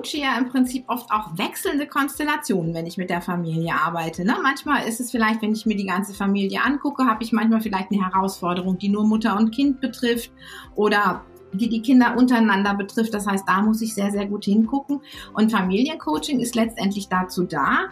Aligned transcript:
coache 0.00 0.18
ja 0.18 0.38
im 0.38 0.48
Prinzip 0.48 0.84
oft 0.88 1.10
auch 1.10 1.36
wechselnde 1.36 1.86
Konstellationen, 1.86 2.74
wenn 2.74 2.86
ich 2.86 2.96
mit 2.96 3.10
der 3.10 3.20
Familie 3.20 3.74
arbeite. 3.74 4.24
Ne? 4.24 4.36
Manchmal 4.42 4.86
ist 4.86 5.00
es 5.00 5.10
vielleicht, 5.10 5.42
wenn 5.42 5.52
ich 5.52 5.66
mir 5.66 5.76
die 5.76 5.86
ganze 5.86 6.14
Familie 6.14 6.60
angucke, 6.64 7.04
habe 7.04 7.22
ich 7.22 7.32
manchmal 7.32 7.60
vielleicht 7.60 7.90
eine 7.92 8.04
Herausforderung, 8.04 8.78
die 8.78 8.88
nur 8.88 9.06
Mutter 9.06 9.36
und 9.36 9.50
Kind 9.50 9.80
betrifft 9.80 10.32
oder 10.74 11.24
die 11.52 11.68
die 11.68 11.82
Kinder 11.82 12.16
untereinander 12.16 12.74
betrifft. 12.74 13.12
Das 13.12 13.26
heißt, 13.26 13.44
da 13.46 13.60
muss 13.62 13.82
ich 13.82 13.94
sehr, 13.94 14.12
sehr 14.12 14.26
gut 14.26 14.44
hingucken. 14.44 15.00
Und 15.34 15.50
Familiencoaching 15.50 16.38
ist 16.38 16.54
letztendlich 16.54 17.08
dazu 17.08 17.44
da, 17.44 17.88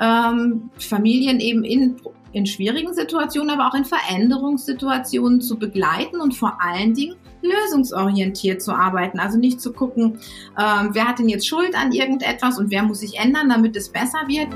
ähm, 0.00 0.70
Familien 0.78 1.38
eben 1.38 1.62
in, 1.62 2.00
in 2.32 2.46
schwierigen 2.46 2.94
Situationen, 2.94 3.50
aber 3.50 3.68
auch 3.68 3.74
in 3.74 3.84
Veränderungssituationen 3.84 5.42
zu 5.42 5.58
begleiten 5.58 6.20
und 6.20 6.34
vor 6.34 6.58
allen 6.62 6.94
Dingen 6.94 7.16
lösungsorientiert 7.42 8.62
zu 8.62 8.72
arbeiten. 8.72 9.18
Also 9.18 9.38
nicht 9.38 9.60
zu 9.60 9.72
gucken, 9.72 10.20
ähm, 10.58 10.90
wer 10.92 11.08
hat 11.08 11.18
denn 11.18 11.28
jetzt 11.28 11.46
Schuld 11.46 11.74
an 11.74 11.92
irgendetwas 11.92 12.58
und 12.58 12.70
wer 12.70 12.82
muss 12.82 13.00
sich 13.00 13.18
ändern, 13.18 13.48
damit 13.48 13.76
es 13.76 13.90
besser 13.90 14.26
wird. 14.28 14.48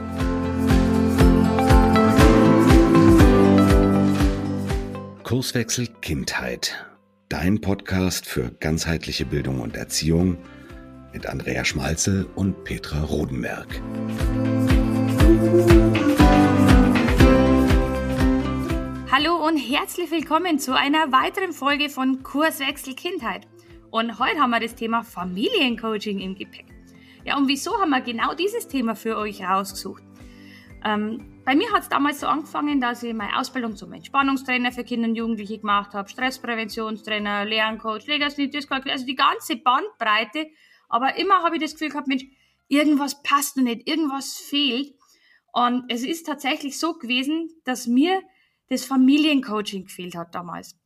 Kurswechsel 5.22 5.88
Kindheit 6.00 6.86
dein 7.28 7.60
Podcast 7.60 8.26
für 8.26 8.50
ganzheitliche 8.60 9.24
Bildung 9.24 9.60
und 9.60 9.76
Erziehung 9.76 10.38
mit 11.12 11.26
Andrea 11.26 11.64
Schmalzel 11.64 12.26
und 12.34 12.64
Petra 12.64 13.02
Rodenberg. 13.02 13.66
Hallo 19.18 19.36
und 19.46 19.56
herzlich 19.56 20.10
willkommen 20.10 20.58
zu 20.58 20.76
einer 20.76 21.10
weiteren 21.10 21.54
Folge 21.54 21.88
von 21.88 22.22
Kurswechsel 22.22 22.94
Kindheit. 22.94 23.46
Und 23.90 24.18
heute 24.18 24.38
haben 24.40 24.50
wir 24.50 24.60
das 24.60 24.74
Thema 24.74 25.04
Familiencoaching 25.04 26.18
im 26.18 26.34
Gepäck. 26.34 26.66
Ja, 27.24 27.38
und 27.38 27.48
wieso 27.48 27.80
haben 27.80 27.88
wir 27.88 28.02
genau 28.02 28.34
dieses 28.34 28.68
Thema 28.68 28.94
für 28.94 29.16
euch 29.16 29.42
rausgesucht? 29.42 30.02
Ähm, 30.84 31.42
bei 31.46 31.56
mir 31.56 31.72
hat 31.72 31.84
es 31.84 31.88
damals 31.88 32.20
so 32.20 32.26
angefangen, 32.26 32.78
dass 32.78 33.02
ich 33.04 33.14
meine 33.14 33.38
Ausbildung 33.38 33.74
zum 33.74 33.94
Entspannungstrainer 33.94 34.70
für 34.70 34.84
Kinder 34.84 35.08
und 35.08 35.14
Jugendliche 35.14 35.60
gemacht 35.60 35.94
habe, 35.94 36.10
Stresspräventionstrainer, 36.10 37.46
Lerncoach, 37.46 38.06
Legasthenie, 38.06 38.50
Dyskalkulie, 38.50 38.92
also 38.92 39.06
die 39.06 39.16
ganze 39.16 39.56
Bandbreite. 39.56 40.50
Aber 40.90 41.16
immer 41.16 41.42
habe 41.42 41.56
ich 41.56 41.62
das 41.62 41.72
Gefühl 41.72 41.88
gehabt, 41.88 42.06
Mensch, 42.08 42.26
irgendwas 42.68 43.22
passt 43.22 43.56
noch 43.56 43.64
nicht, 43.64 43.88
irgendwas 43.88 44.36
fehlt. 44.36 44.92
Und 45.54 45.84
es 45.88 46.02
ist 46.02 46.26
tatsächlich 46.26 46.78
so 46.78 46.98
gewesen, 46.98 47.48
dass 47.64 47.86
mir 47.86 48.20
das 48.68 48.84
Familiencoaching 48.84 49.84
gefehlt 49.84 50.14
hat 50.14 50.34
damals. 50.34 50.76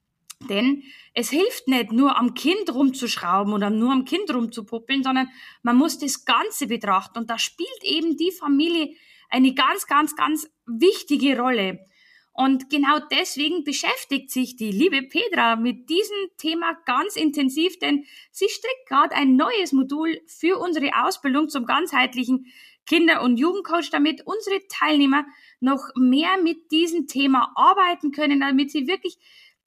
Denn 0.48 0.82
es 1.12 1.28
hilft 1.28 1.68
nicht 1.68 1.92
nur 1.92 2.16
am 2.16 2.34
Kind 2.34 2.72
rumzuschrauben 2.72 3.52
oder 3.52 3.68
nur 3.68 3.92
am 3.92 4.06
Kind 4.06 4.32
rumzupuppeln, 4.32 5.02
sondern 5.02 5.28
man 5.62 5.76
muss 5.76 5.98
das 5.98 6.24
Ganze 6.24 6.66
betrachten. 6.66 7.18
Und 7.18 7.28
da 7.28 7.38
spielt 7.38 7.84
eben 7.84 8.16
die 8.16 8.32
Familie 8.32 8.94
eine 9.28 9.52
ganz, 9.54 9.86
ganz, 9.86 10.16
ganz 10.16 10.48
wichtige 10.66 11.38
Rolle. 11.38 11.84
Und 12.32 12.70
genau 12.70 12.98
deswegen 13.10 13.64
beschäftigt 13.64 14.30
sich 14.30 14.56
die 14.56 14.70
liebe 14.70 15.02
Petra 15.02 15.56
mit 15.56 15.90
diesem 15.90 16.16
Thema 16.38 16.74
ganz 16.86 17.16
intensiv, 17.16 17.78
denn 17.78 18.06
sie 18.30 18.48
strickt 18.48 18.88
gerade 18.88 19.14
ein 19.14 19.36
neues 19.36 19.72
Modul 19.72 20.20
für 20.26 20.58
unsere 20.58 20.90
Ausbildung 21.04 21.50
zum 21.50 21.66
ganzheitlichen 21.66 22.46
Kinder- 22.86 23.22
und 23.22 23.36
Jugendcoach, 23.36 23.90
damit 23.90 24.26
unsere 24.26 24.60
Teilnehmer 24.68 25.26
noch 25.60 25.90
mehr 25.94 26.38
mit 26.42 26.70
diesem 26.70 27.06
Thema 27.06 27.52
arbeiten 27.54 28.12
können, 28.12 28.40
damit 28.40 28.70
sie 28.70 28.86
wirklich 28.86 29.18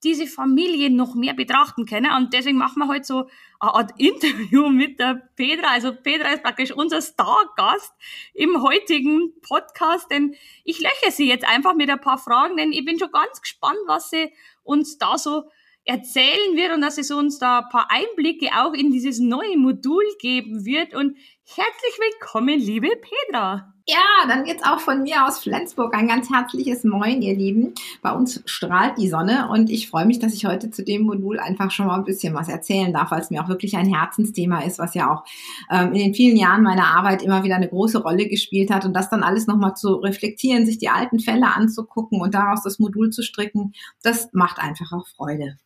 diese 0.04 0.28
Familie 0.28 0.90
noch 0.90 1.16
mehr 1.16 1.34
betrachten 1.34 1.86
können. 1.86 2.12
Und 2.12 2.34
deswegen 2.34 2.58
machen 2.58 2.80
wir 2.80 2.88
heute 2.88 3.06
so 3.06 3.30
eine 3.60 3.74
Art 3.74 3.92
Interview 3.98 4.70
mit 4.70 5.00
der 5.00 5.30
Petra. 5.36 5.68
Also 5.68 5.94
Petra 5.94 6.30
ist 6.30 6.44
praktisch 6.44 6.72
unser 6.72 7.02
Stargast 7.02 7.94
im 8.34 8.62
heutigen 8.62 9.34
Podcast, 9.42 10.12
denn 10.12 10.36
ich 10.64 10.80
löche 10.80 11.12
sie 11.12 11.28
jetzt 11.28 11.48
einfach 11.48 11.74
mit 11.74 11.90
ein 11.90 12.02
paar 12.02 12.18
Fragen, 12.18 12.58
denn 12.58 12.74
ich 12.74 12.84
bin 12.84 13.00
schon 13.00 13.12
ganz 13.12 13.42
gespannt, 13.42 13.80
was 13.88 14.10
sie 14.10 14.34
uns 14.64 14.98
da 14.98 15.18
so 15.18 15.44
erzählen 15.86 16.56
wird 16.56 16.74
und 16.74 16.82
dass 16.82 16.98
es 16.98 17.12
uns 17.12 17.40
da 17.40 17.60
ein 17.60 17.70
paar 17.70 17.90
Einblicke 17.90 18.50
auch 18.56 18.74
in 18.74 18.92
dieses 18.92 19.20
neue 19.20 19.58
Modul 19.58 20.04
geben 20.20 20.66
wird. 20.66 20.94
Und 20.94 21.18
herzlich 21.46 22.00
willkommen, 22.00 22.58
liebe 22.58 22.90
Petra. 22.96 23.74
Ja, 23.86 24.28
dann 24.30 24.46
jetzt 24.46 24.66
auch 24.66 24.80
von 24.80 25.04
mir 25.04 25.28
aus 25.28 25.40
Flensburg 25.40 25.94
ein 25.94 26.08
ganz 26.08 26.30
herzliches 26.30 26.86
Moin, 26.86 27.22
ihr 27.22 27.36
Lieben. 27.36 27.74
Bei 28.02 28.14
uns 28.14 28.42
strahlt 28.46 28.98
die 28.98 29.10
Sonne 29.10 29.50
und 29.50 29.70
ich 29.70 29.90
freue 29.90 30.06
mich, 30.06 30.20
dass 30.20 30.34
ich 30.34 30.46
heute 30.46 30.72
zu 30.72 30.86
dem 30.86 31.02
Modul 31.02 31.38
einfach 31.40 31.70
schon 31.70 31.88
mal 31.88 31.98
ein 31.98 32.06
bisschen 32.06 32.34
was 32.34 32.48
erzählen 32.48 32.94
darf, 32.94 33.12
weil 33.12 33.20
es 33.20 33.30
mir 33.30 33.44
auch 33.44 33.50
wirklich 33.50 33.76
ein 33.76 33.94
Herzensthema 33.94 34.62
ist, 34.62 34.80
was 34.80 34.94
ja 34.94 35.14
auch 35.14 35.26
ähm, 35.70 35.92
in 35.92 36.00
den 36.00 36.14
vielen 36.14 36.38
Jahren 36.38 36.64
meiner 36.64 36.96
Arbeit 36.96 37.22
immer 37.22 37.44
wieder 37.44 37.58
eine 37.58 37.68
große 37.68 38.02
Rolle 38.02 38.30
gespielt 38.30 38.72
hat 38.72 38.86
und 38.86 38.94
das 38.94 39.10
dann 39.10 39.22
alles 39.22 39.46
nochmal 39.46 39.76
zu 39.76 39.96
reflektieren, 39.96 40.66
sich 40.66 40.78
die 40.78 40.90
alten 40.90 41.20
Fälle 41.20 41.54
anzugucken 41.54 42.22
und 42.22 42.34
daraus 42.34 42.64
das 42.64 42.80
Modul 42.80 43.10
zu 43.10 43.22
stricken, 43.22 43.74
das 44.02 44.30
macht 44.32 44.60
einfach 44.60 44.94
auch 44.94 45.08
Freude. 45.08 45.58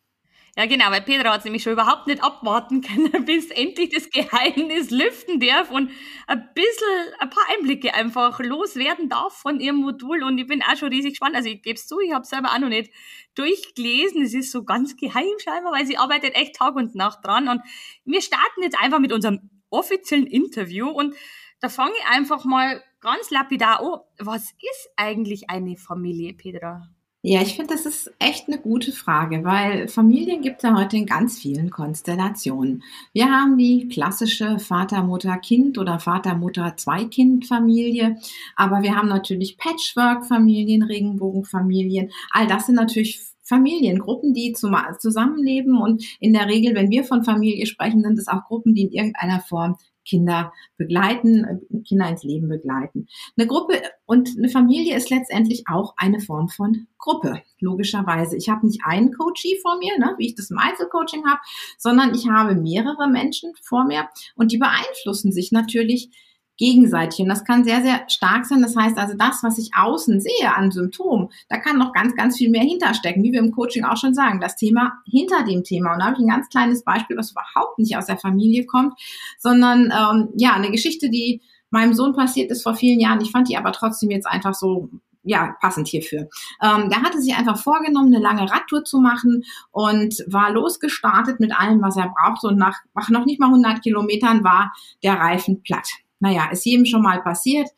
Ja, 0.57 0.66
genau, 0.66 0.90
weil 0.90 1.03
Petra 1.03 1.34
hat 1.34 1.45
nämlich 1.45 1.62
schon 1.62 1.73
überhaupt 1.73 2.07
nicht 2.07 2.23
abwarten 2.23 2.81
können, 2.81 3.12
bis 3.25 3.51
endlich 3.51 3.90
das 3.90 4.09
Geheimnis 4.09 4.90
lüften 4.90 5.40
darf 5.40 5.69
und 5.69 5.91
ein 6.25 6.50
bisschen, 6.56 7.13
ein 7.19 7.29
paar 7.29 7.44
Einblicke 7.56 7.94
einfach 7.94 8.40
loswerden 8.40 9.07
darf 9.07 9.34
von 9.34 9.59
ihrem 9.59 9.75
Modul. 9.75 10.23
Und 10.23 10.40
ich 10.40 10.47
bin 10.47 10.63
auch 10.63 10.75
schon 10.75 10.90
riesig 10.90 11.12
gespannt. 11.12 11.35
Also 11.35 11.47
ich 11.47 11.62
gebe 11.62 11.75
es 11.75 11.85
zu, 11.85 12.00
ich 12.00 12.12
habe 12.12 12.23
es 12.23 12.29
selber 12.29 12.56
auch 12.56 12.57
noch 12.57 12.69
nicht 12.69 12.91
durchgelesen. 13.35 14.23
Es 14.23 14.34
ist 14.34 14.51
so 14.51 14.63
ganz 14.63 14.97
geheim 14.97 15.25
scheinbar, 15.44 15.73
weil 15.73 15.85
sie 15.85 16.00
arbeitet 16.00 16.34
echt 16.34 16.56
Tag 16.56 16.75
und 16.75 16.95
Nacht 16.95 17.24
dran. 17.24 17.50
Und 17.50 17.62
wir 18.03 18.24
starten 18.24 18.63
jetzt 18.63 18.81
einfach 18.81 18.97
mit 18.97 19.13
unserem 19.13 19.51
offiziellen 19.69 20.25
Interview 20.25 20.89
und 20.89 21.13
da 21.59 21.69
fange 21.69 21.94
ich 22.00 22.07
einfach 22.07 22.45
mal 22.45 22.84
ganz 23.00 23.29
lapidar 23.29 23.79
an. 23.79 24.00
Was 24.18 24.53
ist 24.53 24.89
eigentlich 24.95 25.51
eine 25.51 25.78
Familie, 25.78 26.34
Petra? 26.34 26.89
Ja, 27.30 27.42
ich 27.42 27.56
finde, 27.58 27.74
das 27.74 27.86
ist 27.86 28.10
echt 28.20 28.48
eine 28.48 28.58
gute 28.58 28.94
Frage, 28.94 29.44
weil 29.44 29.90
Familien 29.90 30.42
gibt 30.42 30.58
es 30.58 30.64
ja 30.64 30.78
heute 30.78 30.96
in 30.96 31.06
ganz 31.06 31.38
vielen 31.38 31.70
Konstellationen. 31.70 32.84
Wir 33.12 33.30
haben 33.30 33.58
die 33.58 33.90
klassische 33.90 34.60
Vater, 34.60 35.04
Mutter, 35.04 35.36
Kind 35.36 35.78
oder 35.78 36.00
Vater, 36.00 36.36
Mutter, 36.36 36.78
Zwei-Kind-Familie, 36.78 38.16
aber 38.56 38.82
wir 38.82 38.96
haben 38.96 39.10
natürlich 39.10 39.58
Patchwork-Familien, 39.58 40.84
Regenbogen-Familien. 40.84 42.12
All 42.32 42.48
das 42.48 42.68
sind 42.68 42.76
natürlich 42.76 43.20
Familiengruppen, 43.44 44.34
die 44.34 44.54
zusammenleben 44.54 45.82
und 45.82 46.06
in 46.22 46.32
der 46.32 46.48
Regel, 46.48 46.76
wenn 46.76 46.90
wir 46.92 47.04
von 47.04 47.26
Familie 47.26 47.66
sprechen, 47.66 48.04
sind 48.04 48.18
es 48.18 48.30
auch 48.30 48.46
Gruppen, 48.46 48.74
die 48.74 48.84
in 48.84 48.92
irgendeiner 48.92 49.42
Form 49.42 49.76
Kinder 50.07 50.53
begleiten, 50.78 51.44
äh, 51.44 51.81
Kinder 51.84 52.09
ins 52.09 52.23
Leben 52.23 52.47
begleiten. 52.50 53.07
Eine 53.38 53.47
Gruppe 53.47 53.81
und 54.06 54.29
eine 54.38 54.50
Familie 54.50 54.95
ist 54.95 55.09
letztendlich 55.09 55.63
auch 55.68 55.94
eine 55.97 56.19
Form 56.19 56.50
von 56.50 56.88
Gruppe, 56.97 57.41
logischerweise. 57.59 58.38
Ich 58.38 58.50
habe 58.50 58.66
nicht 58.66 58.81
einen 58.85 59.13
Coachie 59.13 59.59
vor 59.62 59.78
mir, 59.78 59.97
ne, 60.00 60.16
wie 60.18 60.28
ich 60.28 60.35
das 60.35 60.50
im 60.50 60.57
Einzelcoaching 60.57 61.25
habe, 61.28 61.40
sondern 61.78 62.13
ich 62.16 62.28
habe 62.28 62.56
mehrere 62.56 63.09
Menschen 63.09 63.53
vor 63.62 63.85
mir 63.85 64.07
und 64.35 64.51
die 64.51 64.57
beeinflussen 64.57 65.31
sich 65.31 65.51
natürlich 65.51 66.09
gegenseitig. 66.57 67.19
Und 67.19 67.29
das 67.29 67.45
kann 67.45 67.63
sehr, 67.63 67.81
sehr 67.81 68.01
stark 68.07 68.45
sein. 68.45 68.62
Das 68.62 68.75
heißt 68.75 68.97
also, 68.97 69.16
das, 69.18 69.44
was 69.44 69.57
ich 69.57 69.72
außen 69.75 70.19
sehe 70.19 70.56
an 70.56 70.72
Symptomen, 70.72 71.29
da 71.50 71.57
kann 71.57 71.78
noch 71.78 71.94
ganz, 71.94 72.16
ganz 72.16 72.38
viel 72.38 72.50
mehr 72.50 72.63
hinterstecken, 72.63 73.23
wie 73.23 73.31
wir 73.31 73.40
im 73.40 73.51
Coaching 73.51 73.85
auch 73.85 73.97
schon 73.97 74.13
sagen. 74.13 74.41
Das 74.41 74.56
Thema 74.56 74.94
hinter 75.06 75.44
dem 75.44 75.63
Thema. 75.63 75.94
Und 75.94 76.00
da 76.00 76.06
habe 76.06 76.16
ich 76.16 76.22
ein 76.22 76.29
ganz 76.29 76.50
kleines 76.50 76.84
Beispiel, 76.84 77.18
was 77.18 77.31
überhaupt 77.31 77.79
nicht 77.79 77.95
aus 77.97 78.07
der 78.07 78.18
Familie 78.18 78.66
kommt, 78.66 78.94
sondern 79.40 79.91
ähm, 79.91 80.29
ja, 80.35 80.53
eine 80.53 80.72
Geschichte, 80.72 81.09
die 81.09 81.41
meinem 81.69 81.94
Sohn 81.94 82.13
passiert 82.13 82.50
ist 82.50 82.63
vor 82.63 82.75
vielen 82.75 83.00
Jahren. 83.00 83.22
Ich 83.22 83.31
fand 83.31 83.50
die 83.50 83.57
aber 83.57 83.72
trotzdem 83.72 84.09
jetzt 84.09 84.28
einfach 84.28 84.53
so 84.53 84.89
ja, 85.24 85.56
passend 85.59 85.88
hierfür. 85.88 86.29
Ähm, 86.62 86.89
der 86.89 87.01
hatte 87.01 87.21
sich 87.21 87.36
einfach 87.36 87.57
vorgenommen, 87.57 88.13
eine 88.13 88.24
lange 88.24 88.50
Radtour 88.50 88.86
zu 88.86 89.00
machen 89.00 89.44
und 89.71 90.24
war 90.27 90.51
losgestartet 90.51 91.39
mit 91.39 91.53
allem, 91.53 91.81
was 91.81 91.98
er 91.98 92.13
brauchte. 92.15 92.48
Und 92.48 92.57
nach, 92.57 92.77
nach 92.95 93.10
noch 93.10 93.25
nicht 93.25 93.39
mal 93.39 93.48
100 93.48 93.83
Kilometern 93.83 94.44
war 94.44 94.74
der 95.03 95.15
Reifen 95.15 95.62
platt. 95.63 95.89
Naja, 96.19 96.50
ist 96.52 96.66
jedem 96.66 96.86
schon 96.86 97.02
mal 97.02 97.22
passiert. 97.22 97.69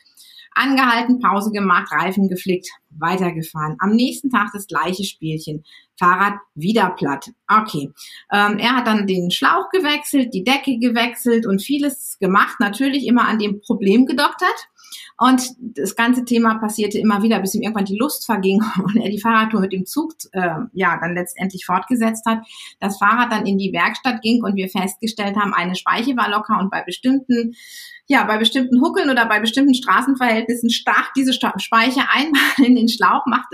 Angehalten, 0.53 1.19
Pause 1.19 1.51
gemacht, 1.51 1.91
Reifen 1.91 2.27
geflickt, 2.27 2.69
weitergefahren. 2.89 3.77
Am 3.79 3.91
nächsten 3.91 4.29
Tag 4.29 4.49
das 4.53 4.67
gleiche 4.67 5.03
Spielchen. 5.03 5.63
Fahrrad 5.97 6.35
wieder 6.55 6.89
platt. 6.91 7.29
Okay. 7.47 7.91
Ähm, 8.31 8.57
er 8.57 8.75
hat 8.75 8.87
dann 8.87 9.05
den 9.05 9.31
Schlauch 9.31 9.69
gewechselt, 9.69 10.33
die 10.33 10.43
Decke 10.43 10.77
gewechselt 10.79 11.45
und 11.45 11.61
vieles 11.61 12.17
gemacht. 12.19 12.59
Natürlich 12.59 13.05
immer 13.05 13.27
an 13.27 13.37
dem 13.37 13.61
Problem 13.61 14.05
gedoktert. 14.05 14.69
Und 15.17 15.41
das 15.59 15.95
ganze 15.95 16.23
Thema 16.23 16.55
passierte 16.55 16.97
immer 16.97 17.21
wieder, 17.21 17.39
bis 17.39 17.53
ihm 17.53 17.61
irgendwann 17.61 17.85
die 17.85 17.97
Lust 17.97 18.25
verging 18.25 18.63
und 18.83 18.95
er 18.95 19.09
die 19.09 19.19
Fahrradtour 19.19 19.59
mit 19.59 19.73
dem 19.73 19.85
Zug 19.85 20.13
äh, 20.31 20.55
ja 20.73 20.97
dann 20.99 21.13
letztendlich 21.13 21.65
fortgesetzt 21.65 22.25
hat. 22.25 22.39
Das 22.79 22.97
Fahrrad 22.97 23.31
dann 23.31 23.45
in 23.45 23.57
die 23.57 23.73
Werkstatt 23.73 24.21
ging 24.21 24.43
und 24.43 24.55
wir 24.55 24.69
festgestellt 24.69 25.35
haben, 25.35 25.53
eine 25.53 25.75
Speiche 25.75 26.15
war 26.15 26.29
locker 26.29 26.57
und 26.59 26.71
bei 26.71 26.83
bestimmten 26.83 27.55
ja 28.09 28.23
bei 28.23 28.37
bestimmten 28.37 28.81
Huckeln 28.81 29.09
oder 29.09 29.27
bei 29.27 29.39
bestimmten 29.39 29.75
Straßenverhältnissen 29.75 30.71
stark 30.71 31.13
diese 31.15 31.31
Speiche 31.31 32.01
einmal 32.11 32.41
in 32.57 32.75
den 32.75 32.89
Schlauch, 32.89 33.25
macht, 33.27 33.47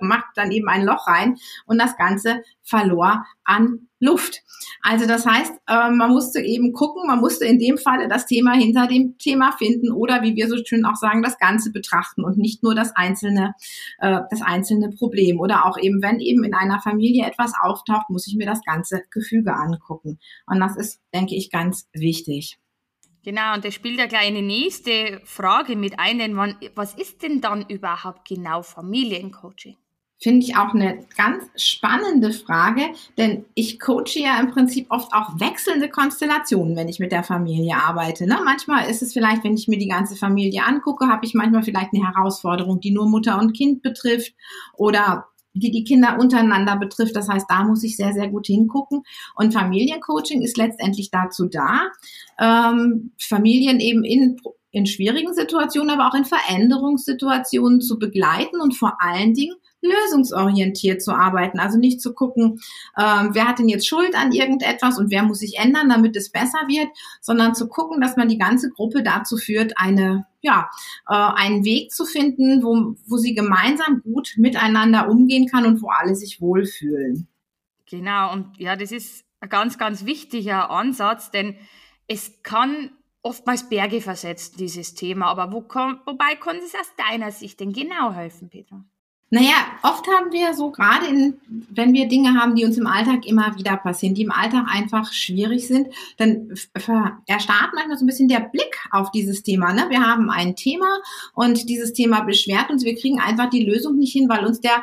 macht 0.00 0.26
dann 0.34 0.50
eben 0.50 0.68
ein 0.68 0.84
Loch 0.84 1.06
rein 1.06 1.36
und 1.64 1.80
das 1.80 1.96
Ganze 1.96 2.42
verlor 2.62 3.24
an 3.44 3.88
Luft. 4.00 4.42
Also 4.82 5.06
das 5.06 5.26
heißt, 5.26 5.52
äh, 5.68 5.90
man 5.90 6.10
musste 6.10 6.40
eben 6.40 6.72
gucken, 6.72 7.06
man 7.06 7.20
musste 7.20 7.44
in 7.44 7.58
dem 7.58 7.78
Falle 7.78 8.08
das 8.08 8.26
Thema 8.26 8.54
hinter 8.54 8.88
dem 8.88 9.16
Thema 9.18 9.52
finden 9.52 9.92
oder 9.92 10.22
wie 10.22 10.34
wir 10.34 10.48
so 10.48 10.56
schön 10.64 10.84
auch 10.84 10.96
sagen, 10.96 11.22
das 11.22 11.38
Ganze 11.38 11.70
betrachten 11.70 12.24
und 12.24 12.36
nicht 12.36 12.62
nur 12.62 12.74
das 12.74 12.96
einzelne, 12.96 13.54
äh, 13.98 14.20
das 14.30 14.42
einzelne 14.42 14.90
Problem. 14.90 15.38
Oder 15.38 15.66
auch 15.66 15.78
eben, 15.78 16.02
wenn 16.02 16.18
eben 16.18 16.42
in 16.42 16.54
einer 16.54 16.80
Familie 16.80 17.26
etwas 17.26 17.52
auftaucht, 17.60 18.10
muss 18.10 18.26
ich 18.26 18.34
mir 18.34 18.46
das 18.46 18.62
ganze 18.64 19.02
Gefüge 19.10 19.54
angucken. 19.54 20.18
Und 20.46 20.60
das 20.60 20.76
ist, 20.76 21.00
denke 21.14 21.36
ich, 21.36 21.50
ganz 21.50 21.86
wichtig. 21.92 22.58
Genau, 23.22 23.54
und 23.54 23.64
das 23.64 23.74
spielt 23.74 23.98
ja 23.98 24.06
gleich 24.06 24.28
eine 24.28 24.42
nächste 24.42 25.20
Frage 25.24 25.76
mit 25.76 25.98
ein, 25.98 26.18
denn 26.18 26.36
wann, 26.36 26.56
was 26.74 26.94
ist 26.94 27.22
denn 27.22 27.40
dann 27.40 27.66
überhaupt 27.68 28.26
genau 28.26 28.62
Familiencoaching? 28.62 29.76
Finde 30.22 30.44
ich 30.44 30.54
auch 30.54 30.74
eine 30.74 31.06
ganz 31.16 31.44
spannende 31.56 32.32
Frage, 32.32 32.82
denn 33.16 33.46
ich 33.54 33.80
coache 33.80 34.18
ja 34.18 34.38
im 34.38 34.50
Prinzip 34.50 34.86
oft 34.90 35.14
auch 35.14 35.40
wechselnde 35.40 35.88
Konstellationen, 35.88 36.76
wenn 36.76 36.88
ich 36.88 36.98
mit 36.98 37.10
der 37.10 37.24
Familie 37.24 37.76
arbeite. 37.76 38.26
Ne? 38.26 38.38
Manchmal 38.44 38.90
ist 38.90 39.00
es 39.00 39.14
vielleicht, 39.14 39.44
wenn 39.44 39.54
ich 39.54 39.66
mir 39.66 39.78
die 39.78 39.88
ganze 39.88 40.16
Familie 40.16 40.62
angucke, 40.66 41.08
habe 41.08 41.24
ich 41.24 41.32
manchmal 41.32 41.62
vielleicht 41.62 41.94
eine 41.94 42.06
Herausforderung, 42.06 42.80
die 42.80 42.90
nur 42.90 43.08
Mutter 43.08 43.38
und 43.38 43.54
Kind 43.54 43.80
betrifft 43.80 44.34
oder 44.74 45.29
die 45.54 45.70
die 45.70 45.84
Kinder 45.84 46.18
untereinander 46.18 46.76
betrifft. 46.76 47.16
Das 47.16 47.28
heißt, 47.28 47.46
da 47.48 47.64
muss 47.64 47.82
ich 47.82 47.96
sehr, 47.96 48.12
sehr 48.12 48.28
gut 48.28 48.46
hingucken. 48.46 49.02
Und 49.34 49.52
Familiencoaching 49.52 50.42
ist 50.42 50.56
letztendlich 50.56 51.10
dazu 51.10 51.46
da, 51.46 51.90
ähm, 52.38 53.12
Familien 53.18 53.80
eben 53.80 54.04
in 54.04 54.40
in 54.72 54.86
schwierigen 54.86 55.34
Situationen, 55.34 55.90
aber 55.90 56.08
auch 56.08 56.14
in 56.14 56.24
Veränderungssituationen 56.24 57.80
zu 57.80 57.98
begleiten 57.98 58.60
und 58.60 58.76
vor 58.76 58.98
allen 59.00 59.34
Dingen 59.34 59.56
lösungsorientiert 59.82 61.02
zu 61.02 61.12
arbeiten. 61.12 61.58
Also 61.58 61.78
nicht 61.78 62.00
zu 62.00 62.14
gucken, 62.14 62.60
ähm, 62.98 63.30
wer 63.32 63.48
hat 63.48 63.58
denn 63.58 63.68
jetzt 63.68 63.86
Schuld 63.86 64.14
an 64.14 64.32
irgendetwas 64.32 64.98
und 64.98 65.10
wer 65.10 65.22
muss 65.22 65.38
sich 65.38 65.58
ändern, 65.58 65.88
damit 65.88 66.16
es 66.16 66.30
besser 66.30 66.60
wird, 66.68 66.88
sondern 67.20 67.54
zu 67.54 67.68
gucken, 67.68 68.00
dass 68.00 68.16
man 68.16 68.28
die 68.28 68.38
ganze 68.38 68.70
Gruppe 68.70 69.02
dazu 69.02 69.36
führt, 69.36 69.72
eine 69.76 70.26
ja, 70.42 70.70
äh, 71.06 71.14
einen 71.14 71.64
Weg 71.64 71.92
zu 71.92 72.06
finden, 72.06 72.62
wo, 72.62 72.96
wo 73.06 73.18
sie 73.18 73.34
gemeinsam 73.34 74.02
gut 74.02 74.34
miteinander 74.38 75.08
umgehen 75.08 75.46
kann 75.46 75.66
und 75.66 75.82
wo 75.82 75.88
alle 75.88 76.14
sich 76.14 76.40
wohlfühlen. 76.40 77.28
Genau, 77.90 78.32
und 78.32 78.58
ja, 78.58 78.76
das 78.76 78.92
ist 78.92 79.24
ein 79.40 79.48
ganz, 79.48 79.76
ganz 79.76 80.06
wichtiger 80.06 80.70
Ansatz, 80.70 81.30
denn 81.30 81.56
es 82.06 82.42
kann 82.42 82.92
oftmals 83.22 83.68
Berge 83.68 84.00
versetzen, 84.00 84.56
dieses 84.58 84.94
Thema. 84.94 85.26
Aber 85.26 85.52
wo, 85.52 85.62
wobei 85.62 86.36
kann 86.36 86.56
es 86.56 86.74
aus 86.74 86.94
deiner 86.96 87.30
Sicht 87.30 87.60
denn 87.60 87.72
genau 87.72 88.12
helfen, 88.12 88.48
Petra? 88.48 88.84
Naja, 89.32 89.54
oft 89.84 90.08
haben 90.08 90.32
wir 90.32 90.54
so 90.54 90.72
gerade 90.72 91.06
in, 91.06 91.40
wenn 91.70 91.92
wir 91.92 92.08
Dinge 92.08 92.34
haben, 92.34 92.56
die 92.56 92.64
uns 92.64 92.76
im 92.76 92.88
Alltag 92.88 93.24
immer 93.26 93.56
wieder 93.56 93.76
passieren, 93.76 94.14
die 94.14 94.22
im 94.22 94.32
Alltag 94.32 94.66
einfach 94.68 95.12
schwierig 95.12 95.68
sind, 95.68 95.88
dann 96.16 96.52
erstarrt 97.26 97.70
manchmal 97.72 97.96
so 97.96 98.04
ein 98.04 98.08
bisschen 98.08 98.28
der 98.28 98.40
Blick 98.40 98.76
auf 98.90 99.12
dieses 99.12 99.44
Thema. 99.44 99.72
Ne? 99.72 99.86
Wir 99.88 100.00
haben 100.00 100.30
ein 100.30 100.56
Thema 100.56 100.98
und 101.32 101.68
dieses 101.68 101.92
Thema 101.92 102.22
beschwert 102.22 102.70
uns, 102.70 102.84
wir 102.84 102.96
kriegen 102.96 103.20
einfach 103.20 103.48
die 103.50 103.64
Lösung 103.64 103.98
nicht 103.98 104.12
hin, 104.12 104.28
weil 104.28 104.44
uns 104.44 104.60
der 104.60 104.82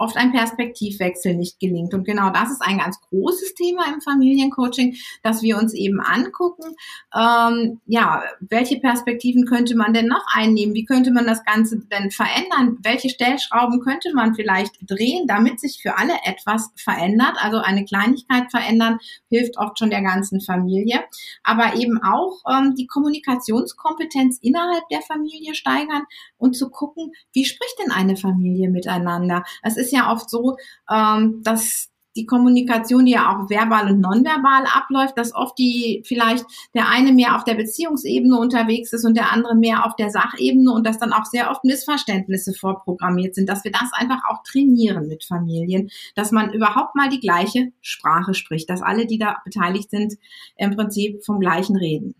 oft 0.00 0.16
ein 0.16 0.32
Perspektivwechsel 0.32 1.34
nicht 1.34 1.60
gelingt. 1.60 1.92
Und 1.92 2.04
genau 2.04 2.30
das 2.30 2.50
ist 2.50 2.62
ein 2.62 2.78
ganz 2.78 3.00
großes 3.02 3.54
Thema 3.54 3.84
im 3.92 4.00
Familiencoaching, 4.00 4.96
dass 5.22 5.42
wir 5.42 5.58
uns 5.58 5.74
eben 5.74 6.00
angucken, 6.00 6.74
ähm, 7.14 7.80
ja, 7.86 8.22
welche 8.40 8.80
Perspektiven 8.80 9.44
könnte 9.44 9.76
man 9.76 9.92
denn 9.92 10.06
noch 10.06 10.24
einnehmen? 10.34 10.74
Wie 10.74 10.84
könnte 10.84 11.12
man 11.12 11.26
das 11.26 11.44
Ganze 11.44 11.80
denn 11.80 12.10
verändern? 12.10 12.78
Welche 12.82 13.10
Stellschrauben 13.10 13.80
könnte 13.80 14.14
man 14.14 14.34
vielleicht 14.34 14.72
drehen, 14.88 15.26
damit 15.26 15.60
sich 15.60 15.80
für 15.82 15.98
alle 15.98 16.14
etwas 16.24 16.70
verändert? 16.76 17.36
Also 17.40 17.58
eine 17.58 17.84
Kleinigkeit 17.84 18.50
verändern 18.50 18.98
hilft 19.28 19.58
oft 19.58 19.78
schon 19.78 19.90
der 19.90 20.02
ganzen 20.02 20.40
Familie, 20.40 21.04
aber 21.42 21.76
eben 21.76 22.02
auch 22.02 22.40
ähm, 22.50 22.74
die 22.74 22.86
Kommunikationskompetenz 22.86 24.38
innerhalb 24.40 24.88
der 24.90 25.02
Familie 25.02 25.54
steigern 25.54 26.04
und 26.38 26.56
zu 26.56 26.70
gucken, 26.70 27.12
wie 27.34 27.44
spricht 27.44 27.78
denn 27.82 27.92
eine 27.92 28.16
Familie 28.16 28.70
miteinander? 28.70 29.44
Es 29.62 29.76
ist 29.76 29.89
ja 29.92 30.12
oft 30.12 30.28
so, 30.30 30.56
ähm, 30.90 31.42
dass 31.42 31.90
die 32.16 32.26
Kommunikation, 32.26 33.04
die 33.04 33.12
ja 33.12 33.30
auch 33.30 33.48
verbal 33.48 33.90
und 33.90 34.00
nonverbal 34.00 34.64
abläuft, 34.66 35.16
dass 35.16 35.34
oft 35.34 35.56
die 35.58 36.02
vielleicht 36.04 36.44
der 36.74 36.88
eine 36.88 37.12
mehr 37.12 37.36
auf 37.36 37.44
der 37.44 37.54
Beziehungsebene 37.54 38.36
unterwegs 38.36 38.92
ist 38.92 39.04
und 39.04 39.16
der 39.16 39.32
andere 39.32 39.54
mehr 39.54 39.86
auf 39.86 39.94
der 39.96 40.10
Sachebene 40.10 40.72
und 40.72 40.86
dass 40.86 40.98
dann 40.98 41.12
auch 41.12 41.24
sehr 41.24 41.50
oft 41.50 41.64
Missverständnisse 41.64 42.52
vorprogrammiert 42.52 43.34
sind, 43.34 43.48
dass 43.48 43.64
wir 43.64 43.70
das 43.70 43.90
einfach 43.92 44.20
auch 44.28 44.42
trainieren 44.42 45.06
mit 45.06 45.24
Familien, 45.24 45.90
dass 46.16 46.32
man 46.32 46.52
überhaupt 46.52 46.96
mal 46.96 47.08
die 47.08 47.20
gleiche 47.20 47.72
Sprache 47.80 48.34
spricht, 48.34 48.68
dass 48.68 48.82
alle, 48.82 49.06
die 49.06 49.18
da 49.18 49.36
beteiligt 49.44 49.90
sind, 49.90 50.14
im 50.56 50.74
Prinzip 50.74 51.24
vom 51.24 51.38
gleichen 51.38 51.76
reden. 51.76 52.14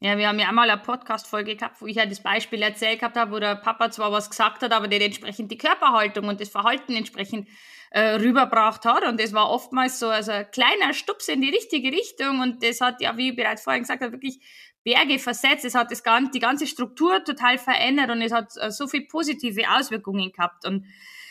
Ja, 0.00 0.18
wir 0.18 0.28
haben 0.28 0.38
ja 0.38 0.48
einmal 0.48 0.68
eine 0.68 0.82
Podcast-Folge 0.82 1.56
gehabt, 1.56 1.80
wo 1.80 1.86
ich 1.86 1.96
ja 1.96 2.04
das 2.04 2.22
Beispiel 2.22 2.60
erzählt 2.60 3.00
gehabt 3.00 3.16
habe, 3.16 3.30
wo 3.30 3.38
der 3.38 3.54
Papa 3.54 3.90
zwar 3.90 4.12
was 4.12 4.28
gesagt 4.28 4.62
hat, 4.62 4.72
aber 4.72 4.88
der 4.88 5.00
entsprechend 5.00 5.50
die 5.50 5.56
Körperhaltung 5.56 6.28
und 6.28 6.40
das 6.40 6.50
Verhalten 6.50 6.94
entsprechend 6.94 7.48
äh, 7.90 8.16
rüberbracht 8.16 8.84
hat. 8.84 9.06
Und 9.06 9.20
das 9.20 9.32
war 9.32 9.48
oftmals 9.48 9.98
so 10.00 10.08
also 10.08 10.32
ein 10.32 10.50
kleiner 10.50 10.92
Stups 10.92 11.28
in 11.28 11.40
die 11.40 11.48
richtige 11.48 11.92
Richtung. 11.92 12.40
Und 12.40 12.62
das 12.62 12.80
hat 12.80 13.00
ja, 13.00 13.16
wie 13.16 13.30
ich 13.30 13.36
bereits 13.36 13.62
vorhin 13.62 13.82
gesagt 13.82 14.02
habe, 14.02 14.12
wirklich 14.12 14.40
Berge 14.82 15.18
versetzt. 15.18 15.64
Es 15.64 15.74
hat 15.74 15.90
das 15.90 16.02
ganze, 16.02 16.32
die 16.32 16.40
ganze 16.40 16.66
Struktur 16.66 17.24
total 17.24 17.56
verändert 17.56 18.10
und 18.10 18.20
es 18.20 18.32
hat 18.32 18.52
äh, 18.56 18.70
so 18.70 18.86
viele 18.86 19.06
positive 19.06 19.62
Auswirkungen 19.70 20.32
gehabt. 20.32 20.66
Und, 20.66 20.86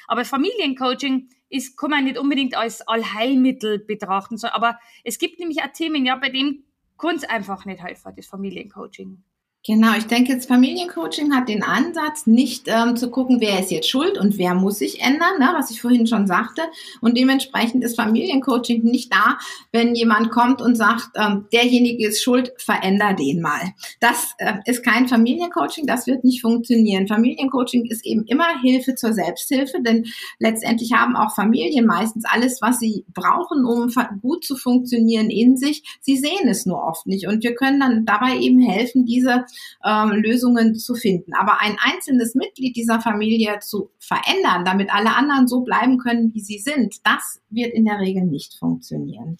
aber 0.08 0.26
Familiencoaching 0.26 1.30
ist, 1.50 1.78
kann 1.78 1.92
man 1.92 2.06
nicht 2.06 2.18
unbedingt 2.18 2.56
als 2.56 2.82
Allheilmittel 2.88 3.80
betrachten. 3.80 4.40
Aber 4.46 4.80
es 5.04 5.20
gibt 5.20 5.40
nämlich 5.40 5.62
auch 5.62 5.72
Themen, 5.74 6.06
ja, 6.06 6.16
bei 6.16 6.30
dem 6.30 6.64
kann 7.04 7.18
es 7.18 7.26
einfach 7.26 7.66
nicht 7.66 7.84
helfen, 7.84 8.14
das 8.16 8.28
Familiencoaching. 8.28 9.22
Genau, 9.66 9.96
ich 9.98 10.08
denke, 10.08 10.36
das 10.36 10.46
Familiencoaching 10.46 11.34
hat 11.34 11.48
den 11.48 11.64
Ansatz, 11.64 12.28
nicht 12.28 12.66
ähm, 12.68 12.98
zu 12.98 13.10
gucken, 13.10 13.40
wer 13.40 13.62
ist 13.62 13.72
jetzt 13.72 13.88
schuld 13.88 14.18
und 14.18 14.38
wer 14.38 14.56
muss 14.56 14.80
sich 14.80 15.00
ändern, 15.00 15.40
ne, 15.40 15.52
was 15.54 15.72
ich 15.72 15.82
vorhin 15.82 16.06
schon 16.06 16.28
sagte. 16.28 16.64
Und 17.00 17.18
dementsprechend 17.18 17.82
ist 17.82 17.96
Familiencoaching 17.96 18.84
nicht 18.84 19.14
da, 19.14 19.38
wenn 19.72 19.96
jemand 19.96 20.32
kommt 20.32 20.62
und 20.62 20.76
sagt, 20.76 21.12
ähm, 21.16 21.46
derjenige 21.54 22.06
ist 22.06 22.22
schuld, 22.22 22.52
veränder 22.58 23.14
den 23.14 23.40
mal. 23.40 23.62
Das 24.02 24.34
äh, 24.38 24.56
ist 24.66 24.84
kein 24.84 25.08
Familiencoaching, 25.08 25.88
das 25.88 26.08
wird 26.08 26.26
nicht 26.26 26.42
funktionieren. 26.42 27.08
Familiencoaching 27.08 27.86
ist 27.86 28.06
eben 28.06 28.26
immer 28.26 28.60
Hilfe 28.62 28.96
zur 28.96 29.14
Selbsthilfe, 29.14 29.82
denn 29.82 30.08
letztendlich 30.40 30.92
haben 30.92 31.16
auch 31.16 31.36
Familien 31.36 31.86
meistens 31.86 32.26
alles, 32.26 32.62
was 32.62 32.80
sie 32.80 33.06
brauchen, 33.14 33.64
um 33.64 33.90
gut 34.22 34.44
zu 34.44 34.58
funktionieren 34.58 35.30
in 35.30 35.56
sich. 35.56 35.84
Sie 36.02 36.18
sehen 36.18 36.50
es 36.50 36.66
nur 36.66 36.84
oft 36.84 37.08
nicht. 37.08 37.28
Und 37.28 37.46
wir 37.46 37.56
können 37.56 37.80
dann 37.80 38.06
dabei 38.06 38.38
eben 38.40 38.60
helfen, 38.60 39.06
diese 39.06 39.46
ähm, 39.86 40.12
Lösungen 40.12 40.76
zu 40.76 40.96
finden. 40.96 41.34
Aber 41.34 41.62
ein 41.62 41.78
einzelnes 41.82 42.36
Mitglied 42.36 42.76
dieser 42.76 43.02
Familie 43.02 43.60
zu 43.60 43.92
verändern, 44.00 44.66
damit 44.66 44.94
alle 44.94 45.16
anderen 45.16 45.48
so 45.48 45.62
bleiben 45.62 45.98
können, 45.98 46.34
wie 46.34 46.42
sie 46.42 46.60
sind, 46.60 46.96
das 47.04 47.42
wird 47.50 47.74
in 47.74 47.86
der 47.86 48.00
Regel 48.00 48.26
nicht 48.26 48.56
funktionieren. 48.60 49.38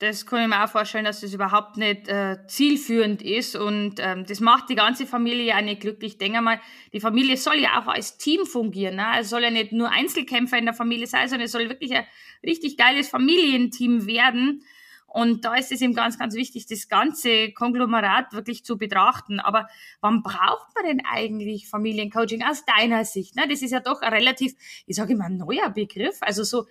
Das 0.00 0.26
kann 0.26 0.42
ich 0.42 0.48
mir 0.48 0.62
auch 0.62 0.68
vorstellen, 0.68 1.04
dass 1.04 1.22
das 1.22 1.34
überhaupt 1.34 1.76
nicht 1.76 2.06
äh, 2.06 2.36
zielführend 2.46 3.20
ist 3.20 3.56
und 3.56 3.94
ähm, 3.98 4.24
das 4.28 4.38
macht 4.38 4.70
die 4.70 4.76
ganze 4.76 5.06
Familie 5.06 5.46
ja 5.46 5.60
nicht 5.60 5.80
glücklich. 5.80 6.12
Ich 6.12 6.18
denke 6.18 6.40
mal, 6.40 6.60
die 6.92 7.00
Familie 7.00 7.36
soll 7.36 7.56
ja 7.56 7.80
auch 7.80 7.88
als 7.88 8.16
Team 8.16 8.46
fungieren. 8.46 8.94
Ne? 8.94 9.06
Es 9.18 9.28
soll 9.28 9.42
ja 9.42 9.50
nicht 9.50 9.72
nur 9.72 9.90
Einzelkämpfer 9.90 10.56
in 10.56 10.66
der 10.66 10.74
Familie 10.74 11.08
sein, 11.08 11.28
sondern 11.28 11.46
es 11.46 11.52
soll 11.52 11.68
wirklich 11.68 11.92
ein 11.92 12.04
richtig 12.46 12.76
geiles 12.76 13.08
Familienteam 13.08 14.06
werden. 14.06 14.62
Und 15.08 15.46
da 15.46 15.54
ist 15.54 15.72
es 15.72 15.80
eben 15.80 15.94
ganz, 15.94 16.18
ganz 16.18 16.34
wichtig, 16.34 16.66
das 16.66 16.88
ganze 16.88 17.50
Konglomerat 17.52 18.34
wirklich 18.34 18.64
zu 18.64 18.76
betrachten. 18.76 19.40
Aber 19.40 19.68
wann 20.02 20.22
braucht 20.22 20.74
man 20.74 20.84
denn 20.84 21.02
eigentlich 21.10 21.66
Familiencoaching 21.68 22.44
aus 22.44 22.64
deiner 22.66 23.06
Sicht? 23.06 23.34
Ne? 23.34 23.48
Das 23.48 23.62
ist 23.62 23.70
ja 23.70 23.80
doch 23.80 24.02
ein 24.02 24.12
relativ, 24.12 24.54
ich 24.86 24.96
sage 24.96 25.14
immer, 25.14 25.30
neuer 25.30 25.70
Begriff. 25.70 26.18
Also 26.20 26.44
so, 26.44 26.66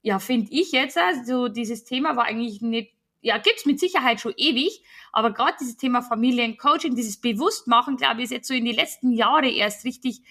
ja, 0.00 0.20
finde 0.20 0.52
ich 0.52 0.70
jetzt, 0.70 0.96
also 0.96 1.48
dieses 1.48 1.84
Thema 1.84 2.16
war 2.16 2.24
eigentlich 2.24 2.62
nicht 2.62 2.92
ja, 3.24 3.38
gibt's 3.38 3.66
mit 3.66 3.78
Sicherheit 3.78 4.20
schon 4.20 4.34
ewig, 4.36 4.82
aber 5.12 5.32
gerade 5.32 5.54
dieses 5.60 5.76
Thema 5.76 6.02
Familiencoaching, 6.02 6.96
dieses 6.96 7.20
Bewusstmachen, 7.20 7.96
glaube 7.96 8.18
ich, 8.18 8.24
ist 8.24 8.30
jetzt 8.32 8.48
so 8.48 8.54
in 8.54 8.64
die 8.64 8.72
letzten 8.72 9.12
Jahre 9.12 9.48
erst 9.48 9.84
richtig 9.84 10.22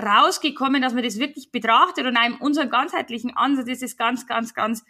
rausgekommen, 0.00 0.80
dass 0.80 0.94
man 0.94 1.02
das 1.02 1.18
wirklich 1.18 1.50
betrachtet 1.50 2.06
und 2.06 2.16
einem 2.16 2.36
unseren 2.36 2.70
ganzheitlichen 2.70 3.36
Ansatz 3.36 3.68
ist 3.68 3.82
es 3.82 3.96
ganz, 3.96 4.26
ganz, 4.28 4.54
ganz 4.54 4.84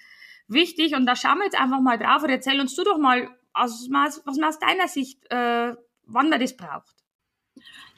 wichtig. 0.48 0.94
Und 0.94 1.06
da 1.06 1.16
schauen 1.16 1.38
wir 1.38 1.44
jetzt 1.44 1.60
einfach 1.60 1.80
mal 1.80 1.98
drauf 1.98 2.22
und 2.22 2.30
erzähl 2.30 2.60
uns 2.60 2.74
du 2.74 2.84
doch 2.84 2.98
mal, 2.98 3.28
aus, 3.52 3.88
was 3.90 4.36
man 4.36 4.48
aus 4.48 4.58
deiner 4.58 4.88
Sicht, 4.88 5.24
äh, 5.30 5.74
wann 6.04 6.28
man 6.28 6.40
das 6.40 6.56
braucht. 6.56 6.95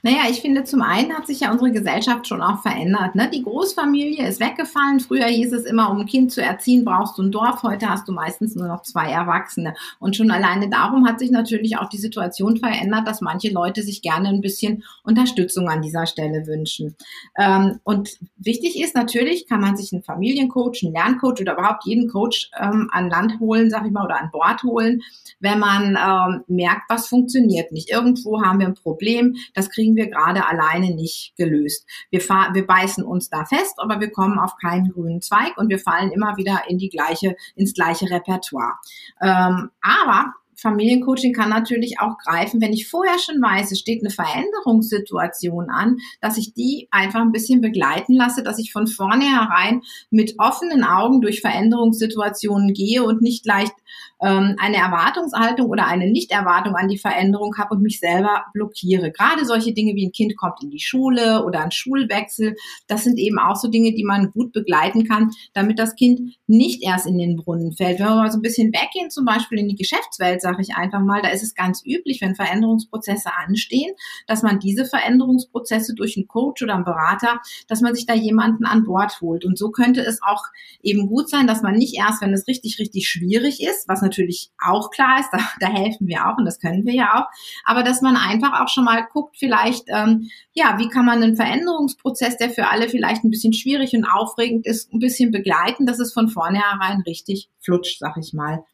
Naja, 0.02 0.30
ich 0.30 0.40
finde, 0.40 0.62
zum 0.62 0.80
einen 0.80 1.12
hat 1.12 1.26
sich 1.26 1.40
ja 1.40 1.50
unsere 1.50 1.72
Gesellschaft 1.72 2.28
schon 2.28 2.40
auch 2.40 2.62
verändert. 2.62 3.16
Ne? 3.16 3.28
Die 3.34 3.42
Großfamilie 3.42 4.28
ist 4.28 4.40
weggefallen. 4.40 5.00
Früher 5.00 5.26
hieß 5.26 5.52
es 5.52 5.64
immer, 5.64 5.90
um 5.90 5.98
ein 5.98 6.06
Kind 6.06 6.30
zu 6.30 6.40
erziehen, 6.40 6.84
brauchst 6.84 7.18
du 7.18 7.22
ein 7.22 7.32
Dorf. 7.32 7.64
Heute 7.64 7.90
hast 7.90 8.06
du 8.06 8.12
meistens 8.12 8.54
nur 8.54 8.68
noch 8.68 8.82
zwei 8.82 9.10
Erwachsene. 9.10 9.74
Und 9.98 10.14
schon 10.14 10.30
alleine 10.30 10.68
darum 10.70 11.06
hat 11.08 11.18
sich 11.18 11.32
natürlich 11.32 11.78
auch 11.78 11.88
die 11.88 11.98
Situation 11.98 12.58
verändert, 12.58 13.08
dass 13.08 13.20
manche 13.20 13.50
Leute 13.50 13.82
sich 13.82 14.00
gerne 14.00 14.28
ein 14.28 14.40
bisschen 14.40 14.84
Unterstützung 15.02 15.68
an 15.68 15.82
dieser 15.82 16.06
Stelle 16.06 16.46
wünschen. 16.46 16.94
Ähm, 17.36 17.80
und 17.82 18.18
wichtig 18.36 18.80
ist 18.80 18.94
natürlich, 18.94 19.48
kann 19.48 19.60
man 19.60 19.76
sich 19.76 19.92
einen 19.92 20.04
Familiencoach, 20.04 20.84
einen 20.84 20.92
Lerncoach 20.92 21.40
oder 21.40 21.54
überhaupt 21.54 21.84
jeden 21.86 22.08
Coach 22.08 22.50
ähm, 22.60 22.88
an 22.92 23.10
Land 23.10 23.40
holen, 23.40 23.68
sag 23.68 23.84
ich 23.84 23.90
mal, 23.90 24.04
oder 24.04 24.20
an 24.20 24.30
Bord 24.30 24.62
holen, 24.62 25.02
wenn 25.40 25.58
man 25.58 25.96
ähm, 25.96 26.44
merkt, 26.46 26.82
was 26.88 27.08
funktioniert 27.08 27.72
nicht. 27.72 27.90
Irgendwo 27.90 28.42
haben 28.42 28.60
wir 28.60 28.66
ein 28.66 28.74
Problem, 28.74 29.36
das 29.54 29.70
kriegen 29.70 29.87
kriegen 29.88 29.96
wir 29.96 30.08
gerade 30.08 30.46
alleine 30.46 30.94
nicht 30.94 31.34
gelöst. 31.36 31.86
Wir, 32.10 32.20
wir 32.20 32.66
beißen 32.66 33.04
uns 33.04 33.30
da 33.30 33.44
fest, 33.44 33.74
aber 33.78 34.00
wir 34.00 34.10
kommen 34.10 34.38
auf 34.38 34.56
keinen 34.56 34.90
grünen 34.92 35.22
Zweig 35.22 35.56
und 35.56 35.68
wir 35.68 35.78
fallen 35.78 36.10
immer 36.10 36.36
wieder 36.36 36.62
in 36.68 36.78
die 36.78 36.88
gleiche, 36.88 37.36
ins 37.54 37.72
gleiche 37.72 38.10
Repertoire. 38.10 38.74
Ähm, 39.22 39.70
aber 39.80 40.34
Familiencoaching 40.56 41.32
kann 41.32 41.50
natürlich 41.50 42.00
auch 42.00 42.18
greifen, 42.18 42.60
wenn 42.60 42.72
ich 42.72 42.88
vorher 42.88 43.16
schon 43.20 43.40
weiß, 43.40 43.70
es 43.70 43.78
steht 43.78 44.02
eine 44.02 44.10
Veränderungssituation 44.10 45.70
an, 45.70 45.98
dass 46.20 46.36
ich 46.36 46.52
die 46.52 46.88
einfach 46.90 47.20
ein 47.20 47.30
bisschen 47.30 47.60
begleiten 47.60 48.14
lasse, 48.14 48.42
dass 48.42 48.58
ich 48.58 48.72
von 48.72 48.88
vornherein 48.88 49.82
mit 50.10 50.34
offenen 50.38 50.82
Augen 50.82 51.20
durch 51.20 51.40
Veränderungssituationen 51.40 52.74
gehe 52.74 53.04
und 53.04 53.22
nicht 53.22 53.46
leicht 53.46 53.74
ähm, 54.22 54.56
eine 54.58 54.76
Erwartungshaltung 54.76 55.68
oder 55.68 55.86
eine 55.86 56.10
Nichterwartung 56.10 56.74
an 56.74 56.88
die 56.88 56.98
Veränderung 56.98 57.56
habe 57.56 57.74
und 57.74 57.82
mich 57.82 58.00
selber 58.00 58.44
blockiere. 58.52 59.12
Gerade 59.12 59.44
solche 59.44 59.72
Dinge 59.72 59.94
wie 59.94 60.06
ein 60.06 60.12
Kind 60.12 60.36
kommt 60.36 60.62
in 60.62 60.70
die 60.70 60.80
Schule 60.80 61.44
oder 61.44 61.60
ein 61.60 61.70
Schulwechsel, 61.70 62.56
das 62.86 63.04
sind 63.04 63.18
eben 63.18 63.38
auch 63.38 63.56
so 63.56 63.68
Dinge, 63.68 63.94
die 63.94 64.04
man 64.04 64.30
gut 64.30 64.52
begleiten 64.52 65.06
kann, 65.06 65.30
damit 65.52 65.78
das 65.78 65.94
Kind 65.94 66.36
nicht 66.46 66.82
erst 66.82 67.06
in 67.06 67.18
den 67.18 67.36
Brunnen 67.36 67.72
fällt. 67.72 67.98
Wenn 67.98 68.06
wir 68.06 68.16
mal 68.16 68.30
so 68.30 68.38
ein 68.38 68.42
bisschen 68.42 68.72
weggehen, 68.72 69.10
zum 69.10 69.24
Beispiel 69.24 69.58
in 69.58 69.68
die 69.68 69.76
Geschäftswelt, 69.76 70.40
sage 70.40 70.62
ich 70.62 70.74
einfach 70.74 71.00
mal, 71.00 71.22
da 71.22 71.28
ist 71.28 71.42
es 71.42 71.54
ganz 71.54 71.82
üblich, 71.84 72.20
wenn 72.20 72.34
Veränderungsprozesse 72.34 73.30
anstehen, 73.36 73.92
dass 74.26 74.42
man 74.42 74.58
diese 74.58 74.84
Veränderungsprozesse 74.84 75.94
durch 75.94 76.16
einen 76.16 76.28
Coach 76.28 76.62
oder 76.62 76.74
einen 76.74 76.84
Berater, 76.84 77.40
dass 77.68 77.80
man 77.80 77.94
sich 77.94 78.06
da 78.06 78.14
jemanden 78.14 78.64
an 78.64 78.84
Bord 78.84 79.20
holt. 79.20 79.44
Und 79.44 79.58
so 79.58 79.70
könnte 79.70 80.00
es 80.00 80.20
auch 80.22 80.42
eben 80.82 81.08
gut 81.08 81.28
sein, 81.28 81.46
dass 81.46 81.62
man 81.62 81.74
nicht 81.74 81.96
erst, 81.96 82.22
wenn 82.22 82.32
es 82.32 82.48
richtig, 82.48 82.78
richtig 82.78 83.08
schwierig 83.08 83.62
ist, 83.62 83.88
was 83.88 84.02
natürlich 84.08 84.50
auch 84.58 84.90
klar 84.90 85.20
ist, 85.20 85.28
da, 85.32 85.38
da 85.60 85.68
helfen 85.68 86.06
wir 86.06 86.26
auch 86.26 86.38
und 86.38 86.44
das 86.44 86.58
können 86.58 86.84
wir 86.84 86.94
ja 86.94 87.14
auch, 87.14 87.26
aber 87.64 87.82
dass 87.82 88.02
man 88.02 88.16
einfach 88.16 88.60
auch 88.60 88.68
schon 88.68 88.84
mal 88.84 89.06
guckt, 89.12 89.36
vielleicht, 89.38 89.84
ähm, 89.88 90.30
ja, 90.52 90.78
wie 90.78 90.88
kann 90.88 91.04
man 91.04 91.22
einen 91.22 91.36
Veränderungsprozess, 91.36 92.36
der 92.36 92.50
für 92.50 92.68
alle 92.68 92.88
vielleicht 92.88 93.24
ein 93.24 93.30
bisschen 93.30 93.52
schwierig 93.52 93.94
und 93.94 94.04
aufregend 94.04 94.66
ist, 94.66 94.92
ein 94.92 94.98
bisschen 94.98 95.30
begleiten, 95.30 95.86
dass 95.86 95.98
es 95.98 96.12
von 96.12 96.28
vornherein 96.28 97.02
richtig 97.02 97.48
flutscht, 97.60 97.98
sag 97.98 98.16
ich 98.16 98.32
mal. 98.32 98.64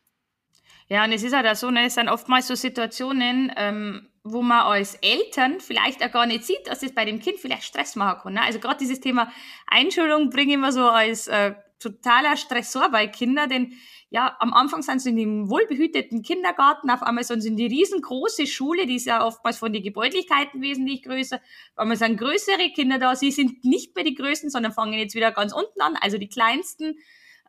Ja, 0.89 1.05
und 1.05 1.13
es 1.13 1.23
ist 1.23 1.35
halt 1.35 1.47
auch 1.47 1.55
so, 1.55 1.71
ne, 1.71 1.87
es 1.87 1.95
sind 1.95 2.09
oftmals 2.09 2.47
so 2.47 2.55
Situationen, 2.55 3.51
ähm, 3.57 4.09
wo 4.23 4.41
man 4.41 4.61
als 4.61 4.95
Eltern 4.97 5.61
vielleicht 5.61 6.03
auch 6.03 6.11
gar 6.11 6.27
nicht 6.27 6.45
sieht, 6.45 6.67
dass 6.67 6.83
es 6.83 6.95
bei 6.95 7.05
dem 7.05 7.21
Kind 7.21 7.39
vielleicht 7.39 7.65
Stress 7.65 7.95
machen 7.95 8.21
kann. 8.23 8.35
Ne? 8.35 8.43
Also 8.43 8.59
gerade 8.59 8.79
dieses 8.79 9.01
Thema 9.01 9.31
Einschulung 9.67 10.31
bringe 10.31 10.53
ich 10.53 10.55
immer 10.55 10.73
so 10.73 10.89
als 10.89 11.29
äh, 11.29 11.55
totaler 11.79 12.37
Stressor 12.37 12.89
bei 12.91 13.07
Kindern, 13.07 13.49
denn 13.49 13.73
ja, 14.11 14.37
am 14.39 14.55
Anfang 14.55 14.83
sind 14.83 15.01
sie 15.01 15.11
in 15.11 15.17
dem 15.17 15.51
wohlbehüteten 15.51 16.23
Kindergarten, 16.23 16.89
auf 16.91 17.03
einmal 17.03 17.25
sind 17.25 17.41
sie 17.41 17.49
in 17.49 17.57
die 17.57 17.67
riesengroße 17.67 18.47
Schule, 18.47 18.87
die 18.87 18.97
ist 18.97 19.07
ja 19.07 19.27
oftmals 19.27 19.59
von 19.59 19.73
den 19.73 19.83
Gebäudlichkeiten 19.83 20.63
wesentlich 20.63 21.03
größer. 21.03 21.37
Auf 21.37 21.79
einmal 21.79 21.97
sind 21.97 22.17
größere 22.19 22.71
Kinder 22.75 22.99
da, 22.99 23.17
sie 23.17 23.33
sind 23.33 23.65
nicht 23.65 23.95
mehr 23.97 24.05
die 24.05 24.15
Größten, 24.15 24.51
sondern 24.51 24.73
fangen 24.73 24.93
jetzt 24.95 25.15
wieder 25.15 25.33
ganz 25.33 25.53
unten 25.53 25.81
an, 25.81 25.97
also 26.01 26.17
die 26.17 26.29
Kleinsten. 26.29 26.97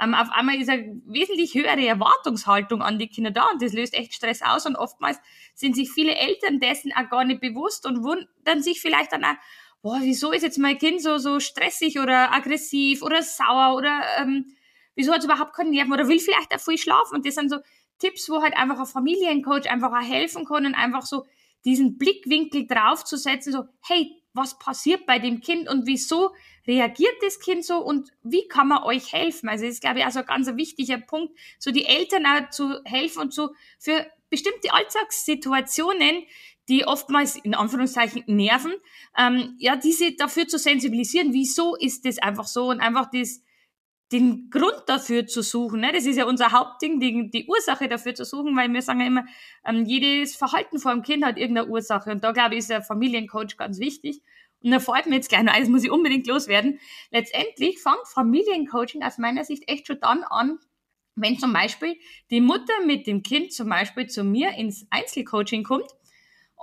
Ähm, 0.02 0.14
auf 0.14 0.30
einmal 0.32 0.56
ist 0.56 0.70
eine 0.70 1.02
wesentlich 1.06 1.54
höhere 1.54 1.86
Erwartungshaltung 1.86 2.82
an 2.82 3.00
die 3.00 3.08
Kinder 3.08 3.32
da 3.32 3.48
und 3.52 3.62
das 3.62 3.72
löst 3.72 3.94
echt 3.94 4.14
Stress 4.14 4.42
aus 4.42 4.66
und 4.66 4.76
oftmals 4.76 5.20
sind 5.54 5.76
sich 5.76 5.92
viele 5.92 6.16
Eltern 6.16 6.60
dessen 6.60 6.92
auch 6.94 7.10
gar 7.10 7.24
nicht 7.24 7.40
bewusst 7.40 7.86
und 7.86 8.04
wundern 8.04 8.62
sich 8.62 8.82
vielleicht 8.82 9.14
dann 9.14 9.24
auch, 9.24 9.36
boah, 9.86 10.00
wieso 10.02 10.32
ist 10.32 10.42
jetzt 10.42 10.58
mein 10.58 10.80
Kind 10.80 11.00
so, 11.00 11.20
so 11.20 11.40
stressig 11.40 12.00
oder 12.00 12.34
aggressiv 12.34 13.04
oder 13.04 13.22
sauer 13.22 13.76
oder 13.76 14.02
ähm, 14.18 14.56
wieso 14.96 15.12
hat 15.12 15.20
es 15.20 15.26
überhaupt 15.26 15.54
keinen 15.54 15.70
Nerven 15.70 15.94
oder 15.94 16.08
will 16.08 16.18
vielleicht 16.18 16.52
auch 16.56 16.60
viel 16.60 16.80
schlafen. 16.80 17.14
Und 17.14 17.24
das 17.28 17.36
sind 17.36 17.52
so 17.52 17.58
Tipps, 18.00 18.28
wo 18.28 18.42
halt 18.42 18.58
einfach 18.58 18.80
ein 18.80 18.88
Familiencoach 18.88 19.70
einfach 19.70 19.92
auch 19.92 20.02
helfen 20.04 20.44
kann 20.44 20.66
und 20.66 20.74
einfach 20.74 21.06
so 21.06 21.28
diesen 21.66 22.00
Blickwinkel 22.00 22.66
draufzusetzen, 22.66 23.54
so, 23.54 23.66
hey, 23.88 24.12
was 24.34 24.58
passiert 24.58 25.06
bei 25.06 25.20
dem 25.20 25.40
Kind 25.40 25.70
und 25.70 25.86
wieso 25.86 26.32
reagiert 26.66 27.18
das 27.22 27.40
Kind 27.40 27.64
so 27.64 27.78
und 27.78 28.10
wie 28.24 28.48
kann 28.48 28.70
man 28.70 28.82
euch 28.82 29.14
helfen? 29.14 29.50
Also 29.50 29.66
das 29.66 29.76
ist, 29.76 29.82
glaube 29.82 30.00
ich, 30.00 30.06
also 30.06 30.18
ein 30.18 30.26
ganz 30.26 30.48
wichtiger 30.56 30.98
Punkt, 30.98 31.38
so 31.60 31.70
die 31.70 31.86
Eltern 31.86 32.26
auch 32.26 32.50
zu 32.50 32.74
helfen 32.86 33.22
und 33.22 33.36
so 33.36 33.52
für 33.78 34.08
bestimmte 34.32 34.74
Alltagssituationen, 34.74 36.24
die 36.70 36.86
oftmals 36.86 37.36
in 37.36 37.54
Anführungszeichen 37.54 38.24
nerven, 38.28 38.74
ähm, 39.18 39.56
ja, 39.60 39.76
diese 39.76 40.14
dafür 40.16 40.48
zu 40.48 40.58
sensibilisieren, 40.58 41.34
wieso 41.34 41.76
ist 41.76 42.06
das 42.06 42.18
einfach 42.18 42.48
so 42.48 42.70
und 42.70 42.80
einfach 42.80 43.10
das 43.12 43.42
den 44.12 44.50
Grund 44.52 44.84
dafür 44.86 45.26
zu 45.26 45.42
suchen. 45.42 45.82
Ne? 45.82 45.92
Das 45.92 46.06
ist 46.06 46.18
ja 46.18 46.26
unser 46.26 46.52
Hauptding, 46.52 47.00
die, 47.00 47.30
die 47.32 47.48
Ursache 47.48 47.88
dafür 47.88 48.14
zu 48.14 48.24
suchen, 48.24 48.56
weil 48.56 48.72
wir 48.72 48.82
sagen 48.82 49.02
ja 49.02 49.08
immer, 49.08 49.26
ähm, 49.66 49.86
jedes 49.86 50.36
Verhalten 50.36 50.80
vor 50.80 50.92
dem 50.92 51.02
Kind 51.02 51.26
hat 51.26 51.38
irgendeine 51.38 51.68
Ursache. 51.68 52.12
Und 52.12 52.24
da, 52.24 52.32
glaube 52.32 52.54
ich, 52.54 52.60
ist 52.60 52.70
der 52.70 52.84
Familiencoach 52.84 53.58
ganz 53.58 53.80
wichtig. 53.80 54.22
Und 54.62 54.72
da 54.72 54.80
freut 54.80 55.08
mir 55.08 55.16
jetzt 55.16 55.30
gleich 55.30 55.44
noch 55.44 55.54
eines, 55.54 55.70
muss 55.70 55.84
ich 55.84 55.92
unbedingt 55.92 56.28
loswerden. 56.28 56.80
Letztendlich 57.10 57.82
fängt 57.82 58.08
Familiencoaching 58.14 59.04
aus 59.04 59.18
meiner 59.18 59.44
Sicht 59.44 59.64
echt 59.68 59.88
schon 59.88 60.00
dann 60.00 60.24
an, 60.24 60.60
wenn 61.16 61.40
zum 61.40 61.52
Beispiel 61.54 61.96
die 62.30 62.42
Mutter 62.42 62.74
mit 62.86 63.08
dem 63.08 63.24
Kind 63.24 63.54
zum 63.54 63.70
Beispiel 63.70 64.08
zu 64.08 64.24
mir 64.24 64.52
ins 64.52 64.86
Einzelcoaching 64.92 65.64
kommt 65.64 65.90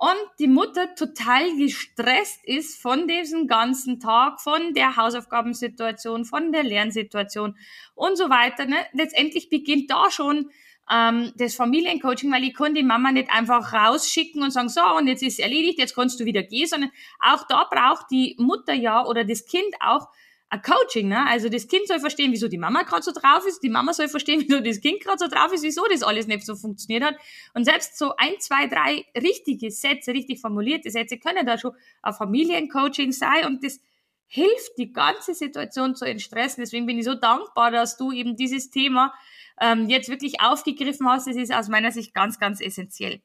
und 0.03 0.19
die 0.41 0.49
Mutter 0.49 0.97
total 0.97 1.57
gestresst 1.57 2.45
ist 2.45 2.83
von 2.83 3.07
diesem 3.07 3.47
ganzen 3.47 4.01
Tag, 4.01 4.41
von 4.41 4.75
der 4.75 4.97
Hausaufgabensituation, 4.97 6.25
von 6.25 6.51
der 6.51 6.65
Lernsituation 6.65 7.57
und 7.95 8.19
so 8.19 8.29
weiter. 8.29 8.67
Ne? 8.67 8.75
Letztendlich 8.95 9.49
beginnt 9.49 9.93
da 9.93 10.11
schon 10.11 10.51
ähm, 10.91 11.31
das 11.37 11.55
Familiencoaching, 11.55 12.33
weil 12.33 12.43
ich 12.43 12.55
kann 12.55 12.75
die 12.75 12.83
Mama 12.83 13.13
nicht 13.13 13.31
einfach 13.31 13.73
rausschicken 13.73 14.43
und 14.43 14.51
sagen, 14.51 14.71
so, 14.71 14.83
und 14.99 15.07
jetzt 15.07 15.23
ist 15.23 15.39
erledigt, 15.39 15.79
jetzt 15.79 15.95
kannst 15.95 16.19
du 16.19 16.25
wieder 16.25 16.43
gehen, 16.43 16.67
sondern 16.67 16.91
auch 17.21 17.47
da 17.47 17.69
braucht 17.71 18.07
die 18.11 18.35
Mutter 18.41 18.75
ja 18.75 19.07
oder 19.07 19.23
das 19.23 19.47
Kind 19.47 19.73
auch 19.79 20.09
ein 20.53 20.61
Coaching, 20.61 21.09
ne? 21.09 21.27
Also 21.27 21.49
das 21.49 21.67
Kind 21.67 21.89
soll 21.89 21.99
verstehen, 21.99 22.31
wieso 22.31 22.47
die 22.47 22.59
Mama 22.59 22.83
gerade 22.83 23.03
so 23.03 23.11
drauf 23.11 23.47
ist, 23.47 23.63
die 23.63 23.71
Mama 23.71 23.95
soll 23.95 24.09
verstehen, 24.09 24.43
wieso 24.47 24.61
das 24.61 24.81
Kind 24.81 25.01
gerade 25.01 25.19
so 25.19 25.27
drauf 25.27 25.51
ist, 25.53 25.63
wieso 25.63 25.87
das 25.91 26.03
alles 26.03 26.27
nicht 26.27 26.45
so 26.45 26.55
funktioniert 26.57 27.03
hat. 27.03 27.17
Und 27.55 27.65
selbst 27.65 27.97
so 27.97 28.15
ein, 28.19 28.39
zwei, 28.39 28.67
drei 28.67 29.07
richtige 29.19 29.71
Sätze, 29.71 30.13
richtig 30.13 30.41
formulierte 30.41 30.91
Sätze 30.91 31.17
können 31.17 31.47
da 31.47 31.57
schon 31.57 31.73
ein 32.03 32.13
Familiencoaching 32.13 33.13
sein 33.13 33.47
und 33.47 33.65
das 33.65 33.81
hilft, 34.27 34.77
die 34.77 34.93
ganze 34.93 35.33
Situation 35.33 35.97
zu 35.97 36.05
entstressen. 36.05 36.63
Deswegen 36.63 36.85
bin 36.85 36.99
ich 36.99 37.07
so 37.07 37.15
dankbar, 37.15 37.71
dass 37.71 37.97
du 37.97 38.13
eben 38.13 38.37
dieses 38.37 38.71
Thema 38.71 39.15
ähm, 39.59 39.89
jetzt 39.89 40.11
wirklich 40.11 40.43
aufgegriffen 40.43 41.09
hast. 41.09 41.27
Das 41.27 41.37
ist 41.37 41.53
aus 41.53 41.69
meiner 41.69 41.93
Sicht 41.93 42.13
ganz, 42.13 42.39
ganz 42.39 42.61
essentiell. 42.61 43.23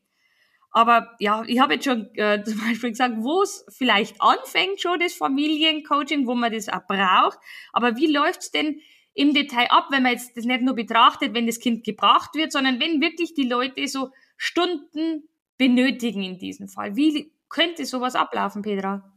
Aber 0.78 1.16
ja, 1.18 1.44
ich 1.48 1.60
habe 1.60 1.74
jetzt 1.74 1.86
schon 1.86 2.14
äh, 2.14 2.44
zum 2.46 2.60
Beispiel 2.60 2.92
gesagt, 2.92 3.16
wo 3.18 3.42
es 3.42 3.66
vielleicht 3.70 4.22
anfängt 4.22 4.80
schon 4.80 5.00
das 5.00 5.14
Familiencoaching, 5.14 6.28
wo 6.28 6.36
man 6.36 6.54
das 6.54 6.70
auch 6.70 6.86
braucht. 6.88 7.40
Aber 7.74 7.98
wie 7.98 8.06
läuft's 8.06 8.52
denn 8.52 8.80
im 9.16 9.34
Detail 9.34 9.72
ab, 9.72 9.88
wenn 9.90 10.04
man 10.04 10.12
jetzt 10.12 10.38
das 10.38 10.46
nicht 10.46 10.62
nur 10.62 10.76
betrachtet, 10.76 11.34
wenn 11.34 11.48
das 11.48 11.60
Kind 11.60 11.84
gebracht 11.84 12.36
wird, 12.36 12.52
sondern 12.52 12.80
wenn 12.80 13.02
wirklich 13.02 13.34
die 13.34 13.48
Leute 13.48 13.88
so 13.88 14.12
Stunden 14.38 15.28
benötigen 15.58 16.22
in 16.22 16.38
diesem 16.38 16.68
Fall? 16.68 16.96
Wie 16.96 17.34
könnte 17.50 17.84
sowas 17.88 18.14
ablaufen, 18.14 18.62
Petra? 18.62 19.17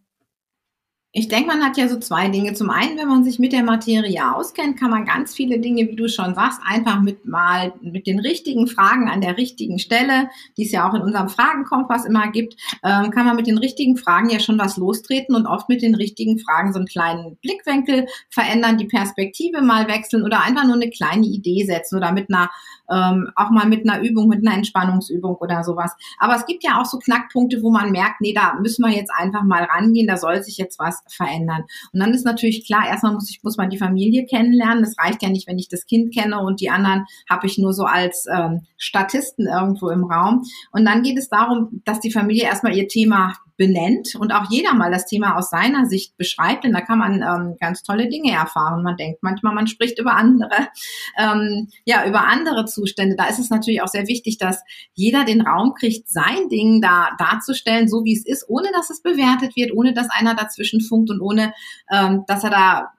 Ich 1.12 1.26
denke, 1.26 1.48
man 1.48 1.64
hat 1.64 1.76
ja 1.76 1.88
so 1.88 1.98
zwei 1.98 2.28
Dinge. 2.28 2.54
Zum 2.54 2.70
einen, 2.70 2.96
wenn 2.96 3.08
man 3.08 3.24
sich 3.24 3.40
mit 3.40 3.52
der 3.52 3.64
Materie 3.64 4.32
auskennt, 4.32 4.78
kann 4.78 4.90
man 4.90 5.04
ganz 5.04 5.34
viele 5.34 5.58
Dinge, 5.58 5.88
wie 5.88 5.96
du 5.96 6.08
schon 6.08 6.36
sagst, 6.36 6.60
einfach 6.64 7.00
mit 7.00 7.26
mal 7.26 7.72
mit 7.80 8.06
den 8.06 8.20
richtigen 8.20 8.68
Fragen 8.68 9.08
an 9.08 9.20
der 9.20 9.36
richtigen 9.36 9.80
Stelle, 9.80 10.30
die 10.56 10.66
es 10.66 10.70
ja 10.70 10.88
auch 10.88 10.94
in 10.94 11.02
unserem 11.02 11.28
Fragenkompass 11.28 12.04
immer 12.04 12.30
gibt, 12.30 12.54
ähm, 12.84 13.10
kann 13.10 13.26
man 13.26 13.34
mit 13.34 13.48
den 13.48 13.58
richtigen 13.58 13.96
Fragen 13.96 14.30
ja 14.30 14.38
schon 14.38 14.56
was 14.56 14.76
lostreten 14.76 15.34
und 15.34 15.46
oft 15.46 15.68
mit 15.68 15.82
den 15.82 15.96
richtigen 15.96 16.38
Fragen 16.38 16.72
so 16.72 16.78
einen 16.78 16.86
kleinen 16.86 17.36
Blickwinkel 17.42 18.06
verändern, 18.28 18.78
die 18.78 18.86
Perspektive 18.86 19.62
mal 19.62 19.88
wechseln 19.88 20.22
oder 20.22 20.44
einfach 20.44 20.64
nur 20.64 20.76
eine 20.76 20.90
kleine 20.90 21.26
Idee 21.26 21.64
setzen 21.64 21.96
oder 21.96 22.12
mit 22.12 22.32
einer 22.32 22.50
ähm, 22.90 23.30
auch 23.36 23.50
mal 23.50 23.66
mit 23.66 23.88
einer 23.88 24.02
Übung, 24.02 24.28
mit 24.28 24.46
einer 24.46 24.56
Entspannungsübung 24.56 25.36
oder 25.36 25.62
sowas. 25.64 25.94
Aber 26.18 26.36
es 26.36 26.46
gibt 26.46 26.64
ja 26.64 26.80
auch 26.80 26.86
so 26.86 26.98
Knackpunkte, 26.98 27.62
wo 27.62 27.70
man 27.70 27.92
merkt, 27.92 28.20
nee, 28.20 28.32
da 28.34 28.54
müssen 28.60 28.84
wir 28.84 28.94
jetzt 28.94 29.12
einfach 29.16 29.42
mal 29.42 29.64
rangehen, 29.64 30.06
da 30.06 30.16
soll 30.16 30.42
sich 30.42 30.58
jetzt 30.58 30.78
was 30.78 31.02
verändern. 31.08 31.64
Und 31.92 32.00
dann 32.00 32.12
ist 32.12 32.24
natürlich 32.24 32.66
klar, 32.66 32.86
erstmal 32.86 33.12
muss 33.12 33.30
ich, 33.30 33.42
muss 33.42 33.56
man 33.56 33.70
die 33.70 33.78
Familie 33.78 34.26
kennenlernen. 34.26 34.82
Das 34.82 34.98
reicht 34.98 35.22
ja 35.22 35.28
nicht, 35.28 35.46
wenn 35.46 35.58
ich 35.58 35.68
das 35.68 35.86
Kind 35.86 36.14
kenne 36.14 36.40
und 36.40 36.60
die 36.60 36.70
anderen 36.70 37.06
habe 37.28 37.46
ich 37.46 37.58
nur 37.58 37.72
so 37.72 37.84
als 37.84 38.26
ähm, 38.32 38.62
Statisten 38.76 39.46
irgendwo 39.46 39.90
im 39.90 40.04
Raum. 40.04 40.44
Und 40.72 40.84
dann 40.84 41.02
geht 41.02 41.18
es 41.18 41.28
darum, 41.28 41.82
dass 41.84 42.00
die 42.00 42.12
Familie 42.12 42.44
erstmal 42.44 42.76
ihr 42.76 42.88
Thema 42.88 43.34
benennt 43.60 44.14
und 44.18 44.32
auch 44.32 44.50
jeder 44.50 44.72
mal 44.72 44.90
das 44.90 45.04
Thema 45.04 45.36
aus 45.36 45.50
seiner 45.50 45.84
Sicht 45.84 46.16
beschreibt, 46.16 46.64
denn 46.64 46.72
da 46.72 46.80
kann 46.80 46.98
man 46.98 47.22
ähm, 47.22 47.56
ganz 47.60 47.82
tolle 47.82 48.08
Dinge 48.08 48.32
erfahren. 48.32 48.82
Man 48.82 48.96
denkt 48.96 49.22
manchmal, 49.22 49.54
man 49.54 49.66
spricht 49.66 49.98
über 49.98 50.16
andere, 50.16 50.48
ähm, 51.18 51.68
ja, 51.84 52.06
über 52.06 52.26
andere 52.26 52.64
Zustände. 52.64 53.16
Da 53.16 53.26
ist 53.26 53.38
es 53.38 53.50
natürlich 53.50 53.82
auch 53.82 53.88
sehr 53.88 54.08
wichtig, 54.08 54.38
dass 54.38 54.62
jeder 54.94 55.26
den 55.26 55.42
Raum 55.42 55.74
kriegt, 55.74 56.08
sein 56.08 56.48
Ding 56.50 56.80
da 56.80 57.10
darzustellen, 57.18 57.86
so 57.86 58.02
wie 58.02 58.16
es 58.16 58.24
ist, 58.24 58.48
ohne 58.48 58.68
dass 58.72 58.88
es 58.88 59.02
bewertet 59.02 59.54
wird, 59.56 59.72
ohne 59.74 59.92
dass 59.92 60.08
einer 60.08 60.34
dazwischen 60.34 60.80
funkt 60.80 61.10
und 61.10 61.20
ohne, 61.20 61.52
ähm, 61.92 62.24
dass 62.26 62.42
er 62.42 62.50
da 62.50 62.92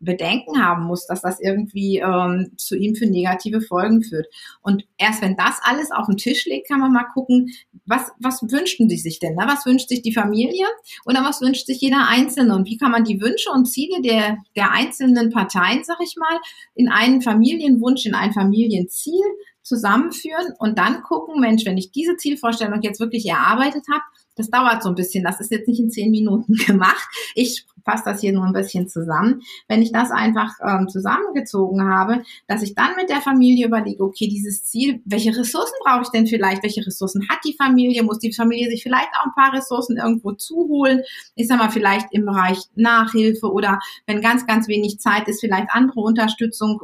Bedenken 0.00 0.64
haben 0.64 0.84
muss, 0.84 1.06
dass 1.06 1.20
das 1.20 1.40
irgendwie 1.40 1.98
ähm, 1.98 2.52
zu 2.56 2.76
ihm 2.76 2.94
für 2.94 3.06
negative 3.06 3.60
Folgen 3.60 4.02
führt. 4.02 4.26
Und 4.62 4.84
erst 4.96 5.22
wenn 5.22 5.36
das 5.36 5.60
alles 5.62 5.90
auf 5.92 6.06
den 6.06 6.16
Tisch 6.16 6.46
liegt, 6.46 6.68
kann 6.68 6.80
man 6.80 6.92
mal 6.92 7.04
gucken, 7.12 7.52
was, 7.84 8.10
was 8.18 8.42
wünschten 8.42 8.88
die 8.88 8.96
sich 8.96 9.18
denn? 9.18 9.34
Ne? 9.34 9.44
Was 9.46 9.66
wünscht 9.66 9.88
sich 9.88 10.02
die 10.02 10.14
Familie 10.14 10.66
oder 11.04 11.22
was 11.22 11.40
wünscht 11.40 11.66
sich 11.66 11.80
jeder 11.80 12.08
Einzelne? 12.08 12.54
Und 12.54 12.66
wie 12.66 12.78
kann 12.78 12.90
man 12.90 13.04
die 13.04 13.20
Wünsche 13.20 13.50
und 13.50 13.66
Ziele 13.66 14.00
der, 14.02 14.38
der 14.56 14.72
einzelnen 14.72 15.30
Parteien, 15.30 15.84
sag 15.84 15.98
ich 16.02 16.16
mal, 16.16 16.38
in 16.74 16.88
einen 16.88 17.20
Familienwunsch, 17.20 18.06
in 18.06 18.14
ein 18.14 18.32
Familienziel 18.32 19.20
zusammenführen 19.62 20.54
und 20.58 20.78
dann 20.78 21.02
gucken, 21.02 21.40
Mensch, 21.40 21.64
wenn 21.66 21.78
ich 21.78 21.92
diese 21.92 22.16
Zielvorstellung 22.16 22.80
jetzt 22.82 23.00
wirklich 23.00 23.26
erarbeitet 23.26 23.84
habe, 23.92 24.02
das 24.40 24.50
dauert 24.50 24.82
so 24.82 24.88
ein 24.88 24.94
bisschen, 24.94 25.22
das 25.22 25.40
ist 25.40 25.50
jetzt 25.50 25.68
nicht 25.68 25.80
in 25.80 25.90
zehn 25.90 26.10
Minuten 26.10 26.54
gemacht. 26.66 27.08
Ich 27.34 27.66
fasse 27.84 28.04
das 28.06 28.20
hier 28.20 28.32
nur 28.32 28.44
ein 28.44 28.52
bisschen 28.52 28.88
zusammen. 28.88 29.42
Wenn 29.68 29.82
ich 29.82 29.92
das 29.92 30.10
einfach 30.10 30.52
ähm, 30.66 30.88
zusammengezogen 30.88 31.82
habe, 31.82 32.22
dass 32.46 32.62
ich 32.62 32.74
dann 32.74 32.96
mit 32.96 33.10
der 33.10 33.20
Familie 33.20 33.66
überlege, 33.66 34.02
okay, 34.02 34.28
dieses 34.28 34.64
Ziel, 34.64 35.00
welche 35.04 35.36
Ressourcen 35.36 35.74
brauche 35.84 36.02
ich 36.02 36.08
denn 36.08 36.26
vielleicht? 36.26 36.62
Welche 36.62 36.86
Ressourcen 36.86 37.28
hat 37.28 37.38
die 37.44 37.54
Familie? 37.54 38.02
Muss 38.02 38.18
die 38.18 38.32
Familie 38.32 38.70
sich 38.70 38.82
vielleicht 38.82 39.10
auch 39.18 39.26
ein 39.26 39.34
paar 39.34 39.52
Ressourcen 39.52 39.96
irgendwo 39.96 40.32
zuholen? 40.32 41.02
Ich 41.34 41.48
sag 41.48 41.58
mal, 41.58 41.70
vielleicht 41.70 42.08
im 42.12 42.24
Bereich 42.24 42.58
Nachhilfe 42.74 43.50
oder 43.50 43.78
wenn 44.06 44.20
ganz, 44.20 44.46
ganz 44.46 44.68
wenig 44.68 44.98
Zeit 45.00 45.28
ist, 45.28 45.40
vielleicht 45.40 45.68
andere 45.70 46.00
Unterstützung 46.00 46.80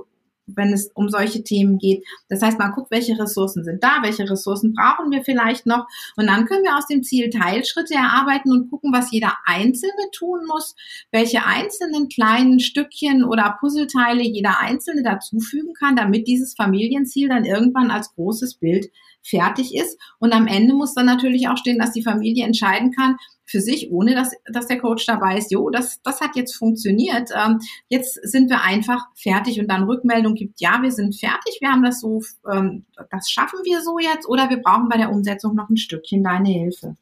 wenn 0.47 0.73
es 0.73 0.91
um 0.95 1.09
solche 1.09 1.43
Themen 1.43 1.79
geht. 1.79 2.05
Das 2.29 2.43
heißt, 2.43 2.59
man 2.59 2.73
guckt, 2.73 2.91
welche 2.91 3.19
Ressourcen 3.19 3.65
sind 3.65 3.83
da, 3.83 3.99
welche 4.03 4.29
Ressourcen 4.29 4.75
brauchen 4.75 5.11
wir 5.11 5.25
vielleicht 5.25 5.67
noch. 5.67 5.87
Und 6.17 6.27
dann 6.27 6.47
können 6.47 6.65
wir 6.65 6.77
aus 6.77 6.87
dem 6.87 7.03
Ziel 7.03 7.31
Teilschritte 7.31 7.95
erarbeiten 7.95 8.53
und 8.53 8.71
gucken, 8.71 8.93
was 8.93 9.11
jeder 9.11 9.35
Einzelne 9.47 10.11
tun 10.13 10.41
muss, 10.47 10.75
welche 11.11 11.45
einzelnen 11.45 12.09
kleinen 12.09 12.61
Stückchen 12.61 13.25
oder 13.25 13.57
Puzzleteile 13.61 14.23
jeder 14.23 14.61
Einzelne 14.61 15.03
dazufügen 15.03 15.75
kann, 15.75 15.97
damit 15.97 16.27
dieses 16.27 16.55
Familienziel 16.55 17.29
dann 17.29 17.45
irgendwann 17.45 17.91
als 17.91 18.15
großes 18.15 18.57
Bild 18.57 18.87
fertig 19.23 19.75
ist. 19.75 19.99
Und 20.19 20.33
am 20.33 20.47
Ende 20.47 20.75
muss 20.75 20.95
dann 20.95 21.07
natürlich 21.07 21.49
auch 21.49 21.57
stehen, 21.57 21.79
dass 21.79 21.93
die 21.93 22.03
Familie 22.03 22.45
entscheiden 22.45 22.93
kann, 22.93 23.17
für 23.47 23.61
sich, 23.61 23.91
ohne 23.91 24.15
dass, 24.15 24.33
dass 24.53 24.67
der 24.67 24.81
Coach 24.81 25.07
dabei 25.07 25.39
ist, 25.39 25.53
jo, 25.53 25.71
das, 25.71 26.03
das 26.03 26.21
hat 26.21 26.35
jetzt 26.35 26.57
funktioniert. 26.57 27.31
Ähm, 27.35 27.61
jetzt 27.89 28.15
sind 28.23 28.51
wir 28.51 28.63
einfach 28.63 29.07
fertig 29.15 29.61
und 29.61 29.69
dann 29.71 29.85
Rückmeldung 29.85 30.35
gibt, 30.35 30.61
ja, 30.61 30.83
wir 30.83 30.91
sind 30.91 31.19
fertig, 31.19 31.59
wir 31.61 31.71
haben 31.71 31.85
das 31.85 32.01
so, 32.01 32.23
ähm, 32.53 32.85
das 33.11 33.31
schaffen 33.31 33.61
wir 33.65 33.81
so 33.83 33.99
jetzt 33.99 34.29
oder 34.29 34.51
wir 34.51 34.59
brauchen 34.59 34.89
bei 34.89 34.97
der 34.97 35.11
Umsetzung 35.11 35.55
noch 35.55 35.69
ein 35.69 35.77
Stückchen 35.77 36.25
deine 36.25 36.49
Hilfe. 36.49 36.97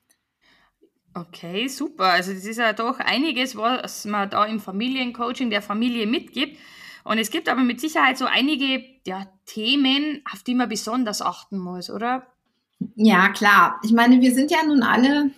Okay, 1.15 1.69
super. 1.69 2.07
Also 2.07 2.33
das 2.33 2.45
ist 2.45 2.59
ja 2.59 2.73
doch 2.73 2.99
einiges, 2.99 3.57
was 3.57 4.05
man 4.05 4.29
da 4.29 4.45
im 4.45 4.59
Familiencoaching 4.59 5.49
der 5.49 5.63
Familie 5.63 6.07
mitgibt. 6.07 6.59
Und 7.05 7.19
es 7.19 7.31
gibt 7.31 7.49
aber 7.49 7.63
mit 7.63 7.81
Sicherheit 7.81 8.19
so 8.19 8.25
einige 8.25 8.83
ja, 9.07 9.29
Themen, 9.47 10.23
auf 10.31 10.43
die 10.43 10.55
man 10.55 10.69
besonders 10.69 11.23
achten 11.23 11.59
muss, 11.59 11.89
oder? 11.89 12.27
Ja, 12.97 13.29
klar. 13.29 13.79
Ich 13.85 13.93
meine, 13.93 14.21
wir 14.21 14.35
sind 14.35 14.51
ja 14.51 14.65
nun 14.67 14.83
alle 14.83 15.31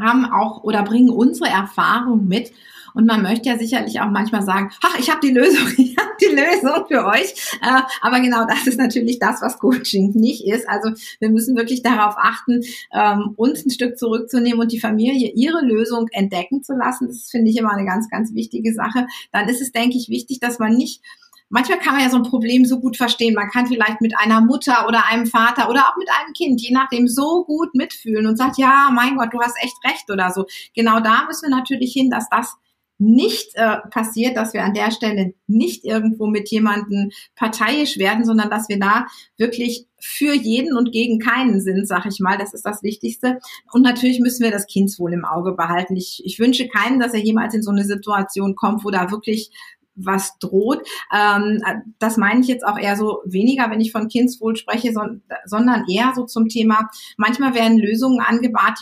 haben 0.00 0.24
auch 0.26 0.62
oder 0.62 0.82
bringen 0.82 1.10
unsere 1.10 1.48
Erfahrung 1.48 2.26
mit. 2.26 2.52
Und 2.94 3.06
man 3.06 3.22
möchte 3.22 3.48
ja 3.48 3.58
sicherlich 3.58 4.00
auch 4.00 4.10
manchmal 4.10 4.42
sagen, 4.42 4.70
ach, 4.82 4.98
ich 4.98 5.10
habe 5.10 5.20
die 5.22 5.32
Lösung, 5.32 5.66
ich 5.76 5.96
habe 5.96 6.10
die 6.20 6.34
Lösung 6.34 6.86
für 6.88 7.06
euch. 7.06 7.34
Äh, 7.62 7.82
aber 8.02 8.20
genau 8.20 8.46
das 8.46 8.66
ist 8.66 8.78
natürlich 8.78 9.18
das, 9.18 9.40
was 9.42 9.58
Coaching 9.58 10.12
nicht 10.12 10.46
ist. 10.46 10.68
Also 10.68 10.90
wir 11.20 11.30
müssen 11.30 11.56
wirklich 11.56 11.82
darauf 11.82 12.14
achten, 12.18 12.62
ähm, 12.92 13.34
uns 13.36 13.64
ein 13.64 13.70
Stück 13.70 13.98
zurückzunehmen 13.98 14.60
und 14.60 14.72
die 14.72 14.80
Familie 14.80 15.30
ihre 15.34 15.64
Lösung 15.64 16.08
entdecken 16.10 16.62
zu 16.62 16.74
lassen. 16.74 17.08
Das 17.08 17.30
finde 17.30 17.50
ich 17.50 17.56
immer 17.56 17.72
eine 17.72 17.86
ganz, 17.86 18.08
ganz 18.08 18.34
wichtige 18.34 18.74
Sache. 18.74 19.06
Dann 19.32 19.48
ist 19.48 19.60
es, 19.60 19.72
denke 19.72 19.96
ich, 19.96 20.08
wichtig, 20.08 20.40
dass 20.40 20.58
man 20.58 20.74
nicht 20.74 21.02
manchmal 21.50 21.78
kann 21.80 21.94
man 21.94 22.02
ja 22.02 22.10
so 22.10 22.16
ein 22.16 22.22
Problem 22.22 22.64
so 22.64 22.80
gut 22.80 22.96
verstehen. 22.96 23.34
Man 23.34 23.50
kann 23.50 23.66
vielleicht 23.66 24.00
mit 24.00 24.16
einer 24.16 24.40
Mutter 24.40 24.86
oder 24.88 25.06
einem 25.06 25.26
Vater 25.26 25.68
oder 25.68 25.88
auch 25.88 25.96
mit 25.98 26.08
einem 26.08 26.32
Kind, 26.32 26.62
je 26.62 26.72
nachdem, 26.72 27.06
so 27.06 27.44
gut 27.44 27.74
mitfühlen 27.74 28.26
und 28.26 28.36
sagt, 28.36 28.56
ja, 28.56 28.90
mein 28.94 29.16
Gott, 29.16 29.34
du 29.34 29.40
hast 29.40 29.56
echt 29.62 29.76
recht 29.84 30.10
oder 30.10 30.30
so. 30.30 30.46
Genau 30.74 31.00
da 31.00 31.26
müssen 31.26 31.50
wir 31.50 31.56
natürlich 31.56 31.92
hin, 31.92 32.08
dass 32.08 32.28
das 32.30 32.54
nicht 33.02 33.54
äh, 33.54 33.78
passiert, 33.90 34.36
dass 34.36 34.52
wir 34.52 34.62
an 34.62 34.74
der 34.74 34.90
Stelle 34.90 35.32
nicht 35.46 35.86
irgendwo 35.86 36.26
mit 36.26 36.50
jemandem 36.50 37.10
parteiisch 37.34 37.96
werden, 37.96 38.26
sondern 38.26 38.50
dass 38.50 38.68
wir 38.68 38.78
da 38.78 39.06
wirklich 39.38 39.86
für 39.98 40.34
jeden 40.34 40.76
und 40.76 40.92
gegen 40.92 41.18
keinen 41.18 41.62
sind, 41.62 41.88
sag 41.88 42.04
ich 42.04 42.20
mal. 42.20 42.36
Das 42.36 42.52
ist 42.52 42.66
das 42.66 42.82
Wichtigste. 42.82 43.38
Und 43.72 43.82
natürlich 43.82 44.20
müssen 44.20 44.44
wir 44.44 44.50
das 44.50 44.66
Kindswohl 44.66 45.14
im 45.14 45.24
Auge 45.24 45.52
behalten. 45.52 45.96
Ich, 45.96 46.20
ich 46.24 46.38
wünsche 46.38 46.68
keinen, 46.68 47.00
dass 47.00 47.14
er 47.14 47.20
jemals 47.20 47.54
in 47.54 47.62
so 47.62 47.70
eine 47.70 47.84
Situation 47.84 48.54
kommt, 48.54 48.84
wo 48.84 48.90
da 48.90 49.10
wirklich 49.10 49.50
was 50.04 50.38
droht. 50.38 50.86
Ähm, 51.14 51.62
das 51.98 52.16
meine 52.16 52.40
ich 52.40 52.48
jetzt 52.48 52.66
auch 52.66 52.78
eher 52.78 52.96
so 52.96 53.20
weniger, 53.24 53.70
wenn 53.70 53.80
ich 53.80 53.92
von 53.92 54.08
Kindswohl 54.08 54.56
spreche, 54.56 54.92
sondern 54.92 55.84
eher 55.88 56.12
so 56.14 56.24
zum 56.24 56.48
Thema, 56.48 56.88
manchmal 57.16 57.54
werden 57.54 57.78
Lösungen 57.78 58.20
angebahnt, 58.20 58.78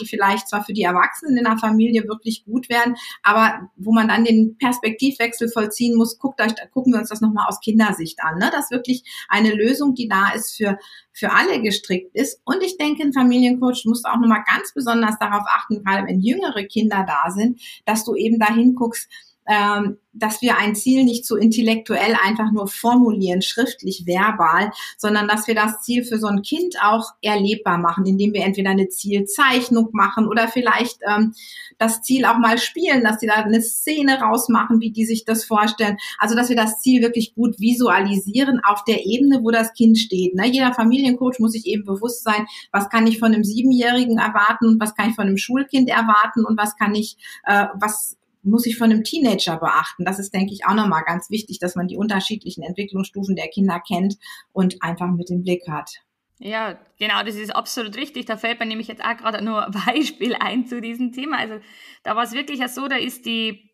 die 0.00 0.06
vielleicht 0.06 0.48
zwar 0.48 0.64
für 0.64 0.72
die 0.72 0.82
Erwachsenen 0.82 1.36
in 1.36 1.44
der 1.44 1.58
Familie 1.58 2.08
wirklich 2.08 2.44
gut 2.44 2.68
werden, 2.68 2.96
aber 3.22 3.70
wo 3.76 3.92
man 3.92 4.08
dann 4.08 4.24
den 4.24 4.56
Perspektivwechsel 4.58 5.48
vollziehen 5.48 5.96
muss, 5.96 6.18
guckt 6.18 6.40
euch, 6.40 6.54
gucken 6.72 6.92
wir 6.92 7.00
uns 7.00 7.08
das 7.08 7.20
nochmal 7.20 7.46
aus 7.48 7.60
Kindersicht 7.60 8.22
an, 8.22 8.38
ne? 8.38 8.50
dass 8.52 8.70
wirklich 8.70 9.04
eine 9.28 9.54
Lösung, 9.54 9.94
die 9.94 10.08
da 10.08 10.30
ist, 10.34 10.56
für, 10.56 10.78
für 11.12 11.32
alle 11.32 11.60
gestrickt 11.60 12.14
ist. 12.14 12.40
Und 12.44 12.62
ich 12.62 12.76
denke, 12.76 13.02
ein 13.02 13.12
Familiencoach 13.12 13.84
muss 13.86 14.04
auch 14.04 14.16
nochmal 14.16 14.44
ganz 14.46 14.72
besonders 14.74 15.18
darauf 15.18 15.44
achten, 15.46 15.82
gerade 15.82 16.06
wenn 16.06 16.20
jüngere 16.20 16.64
Kinder 16.64 17.04
da 17.06 17.30
sind, 17.30 17.60
dass 17.84 18.04
du 18.04 18.14
eben 18.14 18.38
dahin 18.38 18.74
guckst, 18.74 19.08
ähm, 19.46 19.98
dass 20.14 20.40
wir 20.40 20.56
ein 20.58 20.74
Ziel 20.74 21.04
nicht 21.04 21.26
so 21.26 21.36
intellektuell 21.36 22.16
einfach 22.24 22.52
nur 22.52 22.68
formulieren, 22.68 23.42
schriftlich, 23.42 24.04
verbal, 24.06 24.70
sondern 24.96 25.28
dass 25.28 25.48
wir 25.48 25.54
das 25.54 25.82
Ziel 25.82 26.04
für 26.04 26.18
so 26.18 26.28
ein 26.28 26.42
Kind 26.42 26.76
auch 26.82 27.10
erlebbar 27.20 27.78
machen, 27.78 28.06
indem 28.06 28.32
wir 28.32 28.44
entweder 28.44 28.70
eine 28.70 28.88
Zielzeichnung 28.88 29.88
machen 29.92 30.28
oder 30.28 30.48
vielleicht 30.48 30.98
ähm, 31.08 31.34
das 31.78 32.02
Ziel 32.02 32.24
auch 32.24 32.38
mal 32.38 32.58
spielen, 32.58 33.02
dass 33.02 33.20
sie 33.20 33.26
da 33.26 33.34
eine 33.34 33.60
Szene 33.60 34.20
rausmachen, 34.20 34.80
wie 34.80 34.92
die 34.92 35.04
sich 35.04 35.24
das 35.24 35.44
vorstellen. 35.44 35.96
Also 36.18 36.36
dass 36.36 36.48
wir 36.48 36.56
das 36.56 36.80
Ziel 36.80 37.02
wirklich 37.02 37.34
gut 37.34 37.58
visualisieren 37.58 38.60
auf 38.64 38.84
der 38.84 39.04
Ebene, 39.04 39.40
wo 39.42 39.50
das 39.50 39.72
Kind 39.72 39.98
steht. 39.98 40.34
Ne? 40.34 40.46
Jeder 40.46 40.72
Familiencoach 40.72 41.40
muss 41.40 41.52
sich 41.52 41.66
eben 41.66 41.84
bewusst 41.84 42.22
sein, 42.22 42.46
was 42.70 42.88
kann 42.88 43.06
ich 43.06 43.18
von 43.18 43.34
einem 43.34 43.44
Siebenjährigen 43.44 44.18
erwarten 44.18 44.68
und 44.68 44.80
was 44.80 44.94
kann 44.94 45.10
ich 45.10 45.16
von 45.16 45.26
einem 45.26 45.36
Schulkind 45.36 45.88
erwarten 45.88 46.44
und 46.44 46.56
was 46.56 46.76
kann 46.76 46.94
ich, 46.94 47.16
äh, 47.44 47.66
was 47.74 48.16
muss 48.44 48.66
ich 48.66 48.76
von 48.76 48.90
einem 48.90 49.04
Teenager 49.04 49.56
beachten. 49.56 50.04
Das 50.04 50.18
ist, 50.18 50.32
denke 50.32 50.52
ich, 50.52 50.66
auch 50.66 50.74
nochmal 50.74 51.02
ganz 51.04 51.30
wichtig, 51.30 51.58
dass 51.58 51.74
man 51.74 51.88
die 51.88 51.96
unterschiedlichen 51.96 52.62
Entwicklungsstufen 52.62 53.36
der 53.36 53.48
Kinder 53.48 53.80
kennt 53.80 54.16
und 54.52 54.82
einfach 54.82 55.10
mit 55.10 55.30
dem 55.30 55.42
Blick 55.42 55.66
hat. 55.68 55.90
Ja, 56.38 56.78
genau, 56.98 57.22
das 57.22 57.36
ist 57.36 57.54
absolut 57.54 57.96
richtig. 57.96 58.26
Da 58.26 58.36
fällt 58.36 58.60
mir 58.60 58.66
nämlich 58.66 58.88
jetzt 58.88 59.04
auch 59.04 59.16
gerade 59.16 59.42
nur 59.42 59.64
ein 59.66 59.72
Beispiel 59.86 60.34
ein 60.40 60.66
zu 60.66 60.80
diesem 60.80 61.12
Thema. 61.12 61.38
Also 61.38 61.58
da 62.02 62.16
war 62.16 62.24
es 62.24 62.32
wirklich 62.32 62.60
so, 62.68 62.88
da 62.88 62.96
ist 62.96 63.24
die 63.24 63.70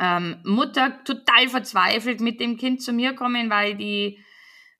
ähm, 0.00 0.36
Mutter 0.44 1.02
total 1.04 1.48
verzweifelt 1.48 2.20
mit 2.20 2.40
dem 2.40 2.56
Kind 2.56 2.82
zu 2.82 2.92
mir 2.92 3.14
kommen, 3.14 3.50
weil 3.50 3.76
die 3.76 4.18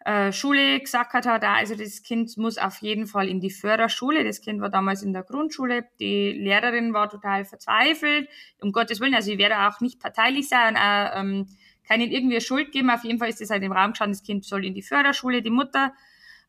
äh, 0.06 0.32
Schule 0.32 0.78
gesagt 0.78 1.14
hat, 1.14 1.42
also 1.42 1.74
das 1.74 2.04
Kind 2.04 2.36
muss 2.36 2.58
auf 2.58 2.78
jeden 2.78 3.08
Fall 3.08 3.28
in 3.28 3.40
die 3.40 3.50
Förderschule. 3.50 4.22
Das 4.22 4.40
Kind 4.40 4.60
war 4.60 4.70
damals 4.70 5.02
in 5.02 5.12
der 5.12 5.24
Grundschule. 5.24 5.84
Die 5.98 6.30
Lehrerin 6.30 6.94
war 6.94 7.10
total 7.10 7.44
verzweifelt. 7.44 8.28
Um 8.60 8.70
Gottes 8.70 9.00
Willen, 9.00 9.16
also 9.16 9.32
ich 9.32 9.38
werde 9.38 9.66
auch 9.66 9.80
nicht 9.80 9.98
parteilich 9.98 10.48
sein 10.48 10.76
auch, 10.76 11.20
ähm, 11.20 11.48
keinen 11.88 12.12
irgendwie 12.12 12.40
Schuld 12.40 12.70
geben. 12.70 12.88
Auf 12.90 13.02
jeden 13.02 13.18
Fall 13.18 13.30
ist 13.30 13.40
es 13.40 13.50
halt 13.50 13.64
im 13.64 13.72
Raum 13.72 13.90
gestanden, 13.90 14.16
das 14.16 14.22
Kind 14.22 14.44
soll 14.44 14.64
in 14.64 14.74
die 14.74 14.82
Förderschule. 14.82 15.42
Die 15.42 15.50
Mutter 15.50 15.92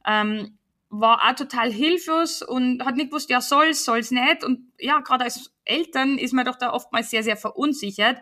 ähm, 0.06 0.60
war 0.90 1.28
auch 1.28 1.34
total 1.34 1.72
hilflos 1.72 2.44
und 2.44 2.86
hat 2.86 2.96
nicht 2.96 3.10
gewusst, 3.10 3.32
ja, 3.32 3.42
soll's, 3.42 3.84
soll's 3.84 4.12
nicht. 4.12 4.44
Und 4.44 4.72
ja, 4.78 5.00
gerade 5.00 5.24
als 5.24 5.52
Eltern 5.66 6.20
ist 6.20 6.34
man 6.34 6.46
doch 6.46 6.58
da 6.58 6.74
oftmals 6.74 7.10
sehr, 7.10 7.24
sehr 7.24 7.38
verunsichert. 7.38 8.20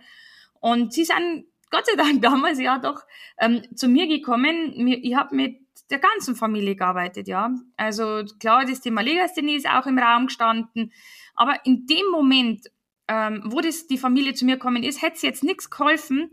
Und 0.62 0.94
sie 0.94 1.04
sind 1.04 1.44
Gott 1.76 1.88
sei 1.88 1.96
Dank 1.98 2.22
damals 2.22 2.58
ja 2.58 2.78
doch 2.78 3.02
ähm, 3.38 3.62
zu 3.76 3.90
mir 3.90 4.08
gekommen. 4.08 4.88
Ich 4.88 5.14
habe 5.14 5.36
mit 5.36 5.60
der 5.90 6.00
ganzen 6.00 6.34
Familie 6.34 6.78
gearbeitet, 6.78 7.28
ja. 7.28 7.54
Also 7.76 8.24
klar, 8.40 8.64
das 8.64 8.80
Thema 8.80 9.02
Legasthenie 9.02 9.56
ist 9.56 9.68
auch 9.68 9.86
im 9.86 10.00
Raum 10.00 10.28
gestanden. 10.28 10.94
Aber 11.36 11.60
in 11.66 11.86
dem 11.86 12.06
Moment, 12.14 12.68
ähm, 13.10 13.44
wo 13.48 13.60
das 13.60 13.88
die 13.88 13.98
Familie 13.98 14.34
zu 14.34 14.46
mir 14.46 14.54
gekommen 14.54 14.84
ist, 14.84 15.02
hätte 15.02 15.18
es 15.18 15.22
jetzt 15.22 15.44
nichts 15.44 15.70
geholfen, 15.70 16.32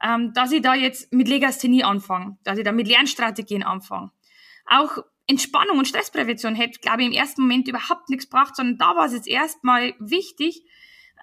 ähm, 0.00 0.32
dass 0.32 0.52
ich 0.52 0.62
da 0.62 0.76
jetzt 0.76 1.12
mit 1.12 1.26
Legasthenie 1.26 1.82
anfange, 1.82 2.38
dass 2.44 2.56
ich 2.56 2.64
da 2.64 2.70
mit 2.70 2.86
Lernstrategien 2.86 3.64
anfange. 3.64 4.12
Auch 4.64 4.98
Entspannung 5.26 5.78
und 5.78 5.88
Stressprävention 5.88 6.54
hätte, 6.54 6.78
glaube 6.78 7.02
ich, 7.02 7.08
im 7.08 7.14
ersten 7.14 7.42
Moment 7.42 7.66
überhaupt 7.66 8.10
nichts 8.10 8.30
gebracht, 8.30 8.54
sondern 8.54 8.78
da 8.78 8.94
war 8.94 9.06
es 9.06 9.12
jetzt 9.12 9.26
erstmal 9.26 9.94
wichtig, 9.98 10.64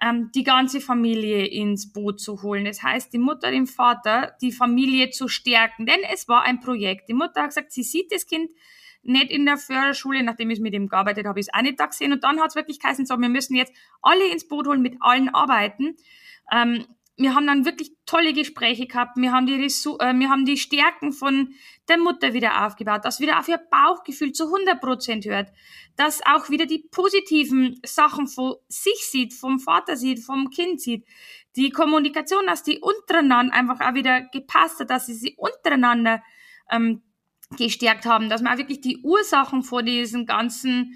ähm, 0.02 0.30
die 0.34 0.42
ganze 0.42 0.80
Familie 0.80 1.46
ins 1.46 1.92
Boot 1.92 2.20
zu 2.20 2.42
holen. 2.42 2.64
Das 2.64 2.82
heißt, 2.82 3.12
die 3.12 3.18
Mutter, 3.18 3.50
den 3.50 3.66
Vater, 3.66 4.36
die 4.42 4.52
Familie 4.52 5.10
zu 5.10 5.28
stärken, 5.28 5.86
denn 5.86 6.00
es 6.12 6.28
war 6.28 6.42
ein 6.42 6.60
Projekt. 6.60 7.08
Die 7.08 7.14
Mutter 7.14 7.42
hat 7.42 7.50
gesagt, 7.50 7.72
sie 7.72 7.84
sieht 7.84 8.10
das 8.10 8.26
Kind 8.26 8.50
nicht 9.04 9.30
in 9.30 9.46
der 9.46 9.56
Förderschule, 9.56 10.22
nachdem 10.22 10.50
ich 10.50 10.60
mit 10.60 10.74
ihm 10.74 10.88
gearbeitet 10.88 11.26
habe, 11.26 11.40
ist 11.40 11.52
auch 11.54 11.62
nicht 11.62 11.78
da 11.78 11.86
gesehen. 11.86 12.12
Und 12.12 12.24
dann 12.24 12.40
hat 12.40 12.50
es 12.50 12.54
wirklich 12.54 12.80
geheißen, 12.80 13.06
so, 13.06 13.18
wir 13.18 13.28
müssen 13.28 13.56
jetzt 13.56 13.72
alle 14.00 14.26
ins 14.30 14.46
Boot 14.46 14.66
holen, 14.66 14.82
mit 14.82 14.96
allen 15.00 15.28
arbeiten. 15.28 15.96
Ähm, 16.52 16.86
wir 17.16 17.34
haben 17.34 17.46
dann 17.46 17.64
wirklich 17.64 17.92
tolle 18.06 18.32
Gespräche 18.32 18.86
gehabt. 18.86 19.16
Wir 19.16 19.32
haben 19.32 19.46
die, 19.46 19.54
Ressour 19.54 20.00
äh, 20.00 20.14
wir 20.14 20.30
haben 20.30 20.46
die 20.46 20.56
Stärken 20.56 21.12
von 21.12 21.54
der 21.88 21.98
Mutter 21.98 22.32
wieder 22.32 22.66
aufgebaut, 22.66 23.04
dass 23.04 23.20
wieder 23.20 23.38
auf 23.38 23.48
ihr 23.48 23.58
Bauchgefühl 23.58 24.32
zu 24.32 24.44
100 24.44 24.80
Prozent 24.80 25.26
hört, 25.26 25.52
dass 25.96 26.24
auch 26.24 26.48
wieder 26.48 26.66
die 26.66 26.86
positiven 26.90 27.78
Sachen 27.84 28.26
von 28.26 28.54
sich 28.68 29.06
sieht, 29.10 29.34
vom 29.34 29.60
Vater 29.60 29.96
sieht, 29.96 30.24
vom 30.24 30.50
Kind 30.50 30.80
sieht. 30.80 31.06
Die 31.56 31.70
Kommunikation, 31.70 32.46
dass 32.46 32.62
die 32.62 32.80
untereinander 32.80 33.54
einfach 33.54 33.80
auch 33.80 33.94
wieder 33.94 34.22
gepasst 34.22 34.80
hat, 34.80 34.90
dass 34.90 35.06
sie 35.06 35.14
sie 35.14 35.34
untereinander 35.36 36.22
ähm, 36.70 37.02
gestärkt 37.56 38.06
haben, 38.06 38.30
dass 38.30 38.40
man 38.40 38.54
auch 38.54 38.58
wirklich 38.58 38.80
die 38.80 39.02
Ursachen 39.02 39.62
vor 39.62 39.82
diesen 39.82 40.24
ganzen, 40.24 40.94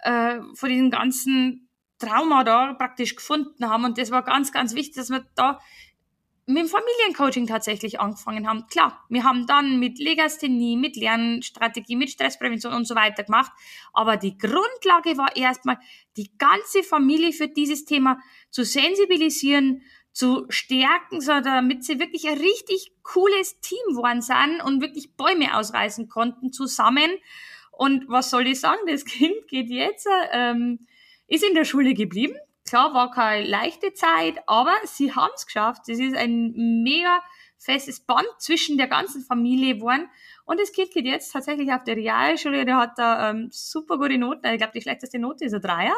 äh, 0.00 0.38
vor 0.54 0.68
diesen 0.68 0.92
ganzen 0.92 1.65
Trauma 1.98 2.44
da 2.44 2.74
praktisch 2.74 3.16
gefunden 3.16 3.68
haben. 3.68 3.84
Und 3.84 3.98
das 3.98 4.10
war 4.10 4.22
ganz, 4.22 4.52
ganz 4.52 4.74
wichtig, 4.74 4.96
dass 4.96 5.10
wir 5.10 5.24
da 5.34 5.60
mit 6.48 6.58
dem 6.58 6.68
Familiencoaching 6.68 7.48
tatsächlich 7.48 7.98
angefangen 7.98 8.48
haben. 8.48 8.66
Klar, 8.68 9.04
wir 9.08 9.24
haben 9.24 9.48
dann 9.48 9.80
mit 9.80 9.98
Legasthenie, 9.98 10.76
mit 10.76 10.94
Lernstrategie, 10.94 11.96
mit 11.96 12.10
Stressprävention 12.10 12.72
und 12.72 12.86
so 12.86 12.94
weiter 12.94 13.24
gemacht. 13.24 13.50
Aber 13.92 14.16
die 14.16 14.38
Grundlage 14.38 15.18
war 15.18 15.34
erstmal, 15.36 15.78
die 16.16 16.30
ganze 16.38 16.84
Familie 16.84 17.32
für 17.32 17.48
dieses 17.48 17.84
Thema 17.84 18.20
zu 18.50 18.64
sensibilisieren, 18.64 19.82
zu 20.12 20.46
stärken, 20.48 21.20
so 21.20 21.40
damit 21.40 21.84
sie 21.84 21.98
wirklich 21.98 22.28
ein 22.28 22.38
richtig 22.38 22.92
cooles 23.02 23.60
Team 23.60 23.82
geworden 23.88 24.22
sind 24.22 24.62
und 24.64 24.80
wirklich 24.80 25.14
Bäume 25.16 25.56
ausreißen 25.58 26.08
konnten 26.08 26.52
zusammen. 26.52 27.10
Und 27.72 28.08
was 28.08 28.30
soll 28.30 28.46
ich 28.46 28.60
sagen? 28.60 28.80
Das 28.86 29.04
Kind 29.04 29.48
geht 29.48 29.68
jetzt, 29.68 30.08
ähm, 30.32 30.78
ist 31.28 31.44
in 31.44 31.54
der 31.54 31.64
Schule 31.64 31.94
geblieben. 31.94 32.36
Klar, 32.68 32.94
war 32.94 33.10
keine 33.10 33.46
leichte 33.46 33.92
Zeit, 33.94 34.36
aber 34.46 34.74
sie 34.84 35.14
haben 35.14 35.30
es 35.36 35.46
geschafft. 35.46 35.88
Es 35.88 36.00
ist 36.00 36.16
ein 36.16 36.52
mega 36.82 37.20
festes 37.58 38.00
Band 38.00 38.26
zwischen 38.38 38.76
der 38.76 38.88
ganzen 38.88 39.22
Familie 39.22 39.76
geworden. 39.76 40.08
Und 40.44 40.60
das 40.60 40.72
Kind 40.72 40.90
geht 40.90 41.06
jetzt 41.06 41.32
tatsächlich 41.32 41.72
auf 41.72 41.84
der 41.84 41.96
Realschule. 41.96 42.64
Der 42.64 42.76
hat 42.76 42.98
da 42.98 43.30
ähm, 43.30 43.48
super 43.50 43.98
gute 43.98 44.18
Noten. 44.18 44.46
Ich 44.46 44.58
glaube, 44.58 44.72
die 44.74 44.82
schlechteste 44.82 45.18
Note 45.18 45.44
ist 45.44 45.54
ein 45.54 45.60
Dreier. 45.60 45.96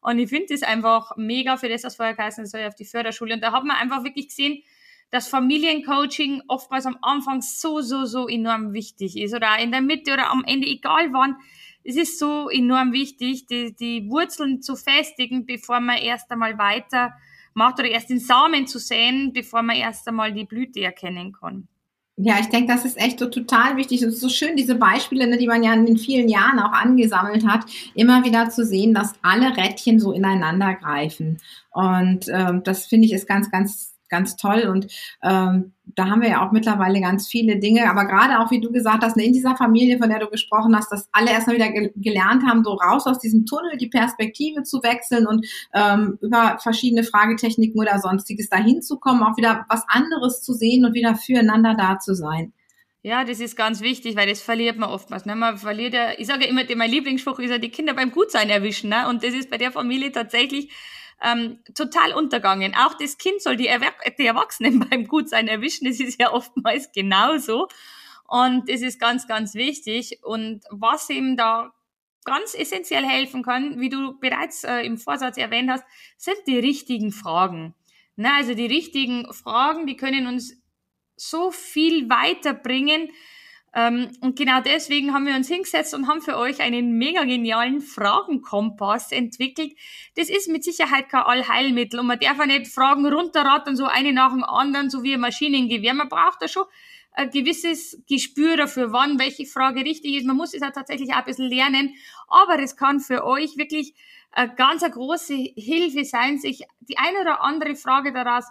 Und 0.00 0.18
ich 0.18 0.28
finde 0.28 0.46
das 0.50 0.62
einfach 0.62 1.16
mega 1.16 1.56
für 1.56 1.68
das, 1.68 1.84
was 1.84 1.96
vorher 1.96 2.14
geheißen 2.14 2.46
soll, 2.46 2.66
auf 2.66 2.74
die 2.74 2.84
Förderschule. 2.84 3.34
Und 3.34 3.40
da 3.40 3.52
hat 3.52 3.64
man 3.64 3.76
einfach 3.76 4.04
wirklich 4.04 4.28
gesehen, 4.28 4.62
dass 5.10 5.28
Familiencoaching 5.28 6.42
oftmals 6.48 6.86
am 6.86 6.98
Anfang 7.02 7.42
so, 7.42 7.82
so, 7.82 8.04
so 8.06 8.28
enorm 8.28 8.72
wichtig 8.72 9.16
ist. 9.16 9.34
Oder 9.34 9.58
in 9.58 9.70
der 9.70 9.82
Mitte 9.82 10.12
oder 10.12 10.30
am 10.30 10.42
Ende, 10.44 10.66
egal 10.66 11.12
wann. 11.12 11.36
Es 11.84 11.96
ist 11.96 12.18
so 12.18 12.48
enorm 12.48 12.92
wichtig, 12.92 13.46
die, 13.46 13.74
die 13.74 14.08
Wurzeln 14.08 14.62
zu 14.62 14.76
festigen, 14.76 15.46
bevor 15.46 15.80
man 15.80 15.98
erst 15.98 16.30
einmal 16.30 16.58
weiter 16.58 17.12
macht 17.54 17.78
oder 17.78 17.90
erst 17.90 18.10
den 18.10 18.20
Samen 18.20 18.66
zu 18.66 18.78
säen, 18.78 19.32
bevor 19.32 19.62
man 19.62 19.76
erst 19.76 20.06
einmal 20.08 20.32
die 20.32 20.44
Blüte 20.44 20.80
erkennen 20.80 21.32
kann. 21.32 21.68
Ja, 22.16 22.38
ich 22.38 22.50
denke, 22.50 22.70
das 22.72 22.84
ist 22.84 22.98
echt 22.98 23.18
so 23.18 23.26
total 23.26 23.76
wichtig. 23.76 24.02
Es 24.02 24.14
ist 24.14 24.20
so 24.20 24.28
schön, 24.28 24.54
diese 24.54 24.74
Beispiele, 24.74 25.26
ne, 25.26 25.38
die 25.38 25.46
man 25.46 25.62
ja 25.62 25.72
in 25.72 25.86
den 25.86 25.96
vielen 25.96 26.28
Jahren 26.28 26.58
auch 26.58 26.72
angesammelt 26.72 27.46
hat, 27.46 27.64
immer 27.94 28.22
wieder 28.24 28.50
zu 28.50 28.66
sehen, 28.66 28.92
dass 28.92 29.14
alle 29.22 29.56
Rädchen 29.56 29.98
so 29.98 30.12
ineinander 30.12 30.74
greifen. 30.74 31.38
Und 31.70 32.26
ähm, 32.28 32.62
das 32.64 32.86
finde 32.86 33.06
ich 33.06 33.14
ist 33.14 33.26
ganz, 33.26 33.50
ganz 33.50 33.91
ganz 34.12 34.36
toll. 34.36 34.68
Und 34.70 34.86
ähm, 35.24 35.72
da 35.84 36.06
haben 36.06 36.22
wir 36.22 36.28
ja 36.28 36.46
auch 36.46 36.52
mittlerweile 36.52 37.00
ganz 37.00 37.26
viele 37.26 37.58
Dinge. 37.58 37.90
Aber 37.90 38.04
gerade 38.04 38.38
auch, 38.38 38.52
wie 38.52 38.60
du 38.60 38.70
gesagt 38.70 39.02
hast, 39.02 39.16
in 39.16 39.32
dieser 39.32 39.56
Familie, 39.56 39.98
von 39.98 40.08
der 40.08 40.20
du 40.20 40.28
gesprochen 40.28 40.76
hast, 40.76 40.92
dass 40.92 41.08
alle 41.10 41.30
erstmal 41.30 41.56
wieder 41.56 41.70
ge 41.72 41.92
gelernt 41.96 42.44
haben, 42.46 42.62
so 42.62 42.74
raus 42.74 43.06
aus 43.06 43.18
diesem 43.18 43.46
Tunnel 43.46 43.76
die 43.78 43.88
Perspektive 43.88 44.62
zu 44.62 44.82
wechseln 44.84 45.26
und 45.26 45.46
ähm, 45.74 46.18
über 46.20 46.58
verschiedene 46.62 47.02
Fragetechniken 47.02 47.80
oder 47.80 47.98
sonstiges 47.98 48.48
dahin 48.48 48.82
zu 48.82 49.00
kommen, 49.00 49.24
auch 49.24 49.36
wieder 49.36 49.64
was 49.68 49.84
anderes 49.88 50.42
zu 50.42 50.52
sehen 50.52 50.84
und 50.84 50.94
wieder 50.94 51.16
füreinander 51.16 51.74
da 51.74 51.98
zu 51.98 52.14
sein. 52.14 52.52
Ja, 53.04 53.24
das 53.24 53.40
ist 53.40 53.56
ganz 53.56 53.80
wichtig, 53.80 54.14
weil 54.14 54.28
das 54.28 54.40
verliert 54.40 54.78
man 54.78 54.88
oftmals. 54.88 55.26
Ne? 55.26 55.34
Man 55.34 55.56
verliert 55.58 55.92
ja, 55.92 56.10
ich 56.16 56.28
sage 56.28 56.44
ja 56.44 56.50
immer, 56.50 56.62
mein 56.76 56.90
Lieblingsspruch 56.90 57.40
ist 57.40 57.50
ja, 57.50 57.58
die 57.58 57.70
Kinder 57.70 57.94
beim 57.94 58.12
Gutsein 58.12 58.48
erwischen. 58.48 58.90
Ne? 58.90 59.08
Und 59.08 59.24
das 59.24 59.34
ist 59.34 59.50
bei 59.50 59.58
der 59.58 59.72
Familie 59.72 60.12
tatsächlich 60.12 60.70
ähm, 61.22 61.60
total 61.74 62.12
untergangen. 62.14 62.74
Auch 62.74 62.94
das 62.94 63.18
Kind 63.18 63.42
soll 63.42 63.56
die, 63.56 63.66
Erwer 63.66 63.92
die 64.18 64.26
Erwachsenen 64.26 64.80
beim 64.90 65.06
Gutsein 65.06 65.48
erwischen. 65.48 65.86
Das 65.86 66.00
ist 66.00 66.20
ja 66.20 66.32
oftmals 66.32 66.92
genauso. 66.92 67.68
Und 68.26 68.68
es 68.68 68.82
ist 68.82 69.00
ganz, 69.00 69.28
ganz 69.28 69.54
wichtig. 69.54 70.20
Und 70.22 70.62
was 70.70 71.08
ihm 71.10 71.36
da 71.36 71.72
ganz 72.24 72.54
essentiell 72.54 73.04
helfen 73.04 73.42
kann, 73.42 73.80
wie 73.80 73.88
du 73.88 74.18
bereits 74.18 74.64
äh, 74.64 74.80
im 74.80 74.96
Vorsatz 74.96 75.36
erwähnt 75.36 75.70
hast, 75.70 75.84
sind 76.16 76.38
die 76.46 76.58
richtigen 76.58 77.12
Fragen. 77.12 77.74
Na, 78.16 78.36
also 78.36 78.54
die 78.54 78.66
richtigen 78.66 79.32
Fragen, 79.32 79.86
die 79.86 79.96
können 79.96 80.26
uns 80.26 80.62
so 81.16 81.50
viel 81.50 82.08
weiterbringen, 82.08 83.10
und 83.74 84.36
genau 84.36 84.60
deswegen 84.60 85.14
haben 85.14 85.26
wir 85.26 85.34
uns 85.34 85.48
hingesetzt 85.48 85.94
und 85.94 86.06
haben 86.06 86.20
für 86.20 86.36
euch 86.36 86.60
einen 86.60 86.98
mega 86.98 87.24
genialen 87.24 87.80
Fragenkompass 87.80 89.12
entwickelt. 89.12 89.72
Das 90.14 90.28
ist 90.28 90.48
mit 90.48 90.62
Sicherheit 90.62 91.08
kein 91.08 91.22
Allheilmittel 91.22 91.98
und 91.98 92.06
man 92.06 92.18
darf 92.18 92.38
auch 92.38 92.44
nicht 92.44 92.68
Fragen 92.68 93.06
runterraten, 93.06 93.74
so 93.74 93.86
eine 93.86 94.12
nach 94.12 94.32
dem 94.32 94.44
anderen, 94.44 94.90
so 94.90 95.02
wie 95.02 95.14
ein 95.14 95.20
Maschinengewehr. 95.20 95.94
Man 95.94 96.10
braucht 96.10 96.42
da 96.42 96.48
schon 96.48 96.64
ein 97.12 97.30
gewisses 97.30 98.02
Gespür 98.06 98.58
dafür, 98.58 98.92
wann 98.92 99.18
welche 99.18 99.46
Frage 99.46 99.84
richtig 99.84 100.16
ist. 100.16 100.26
Man 100.26 100.36
muss 100.36 100.52
es 100.52 100.60
ja 100.60 100.70
tatsächlich 100.70 101.12
auch 101.12 101.18
ein 101.18 101.24
bisschen 101.24 101.48
lernen, 101.48 101.94
aber 102.28 102.58
es 102.58 102.76
kann 102.76 103.00
für 103.00 103.24
euch 103.24 103.56
wirklich 103.56 103.94
eine 104.32 104.54
ganz 104.54 104.82
große 104.82 105.34
Hilfe 105.56 106.04
sein, 106.04 106.38
sich 106.38 106.62
die 106.80 106.98
eine 106.98 107.20
oder 107.20 107.42
andere 107.42 107.74
Frage 107.74 108.12
daraus 108.12 108.44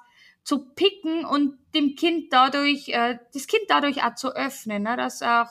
zu 0.44 0.74
picken 0.74 1.26
und 1.26 1.58
dem 1.76 1.96
Kind 1.96 2.34
dadurch, 2.34 2.90
äh, 2.90 3.20
das 3.34 3.48
Kind 3.48 3.64
dadurch 3.68 4.04
auch 4.04 4.16
zu 4.16 4.36
öffnen, 4.36 4.84
ne, 4.84 4.98
dass 4.98 5.22
auch 5.22 5.48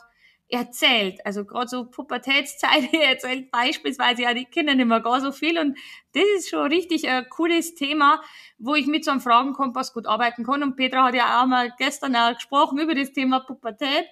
erzählt. 0.50 1.24
Also 1.24 1.44
gerade 1.44 1.68
so 1.68 1.84
Pubertätszeit 1.84 2.92
erzählt 2.92 3.50
beispielsweise 3.50 4.22
ja 4.22 4.34
die 4.34 4.44
Kinder 4.44 4.74
nicht 4.74 4.86
mehr 4.86 5.00
gar 5.00 5.20
so 5.20 5.32
viel 5.32 5.58
und 5.58 5.78
das 6.12 6.24
ist 6.36 6.50
schon 6.50 6.66
richtig 6.66 7.08
ein 7.08 7.28
cooles 7.28 7.74
Thema, 7.74 8.20
wo 8.58 8.74
ich 8.74 8.86
mit 8.86 9.04
so 9.04 9.12
einem 9.12 9.20
Fragenkompass 9.20 9.92
gut 9.92 10.06
arbeiten 10.06 10.44
kann. 10.44 10.62
Und 10.62 10.76
Petra 10.76 11.04
hat 11.04 11.14
ja 11.14 11.40
auch 11.40 11.46
mal 11.46 11.72
gestern 11.78 12.16
auch 12.16 12.34
gesprochen 12.34 12.78
über 12.80 12.94
das 12.94 13.12
Thema 13.12 13.40
Pubertät, 13.40 14.06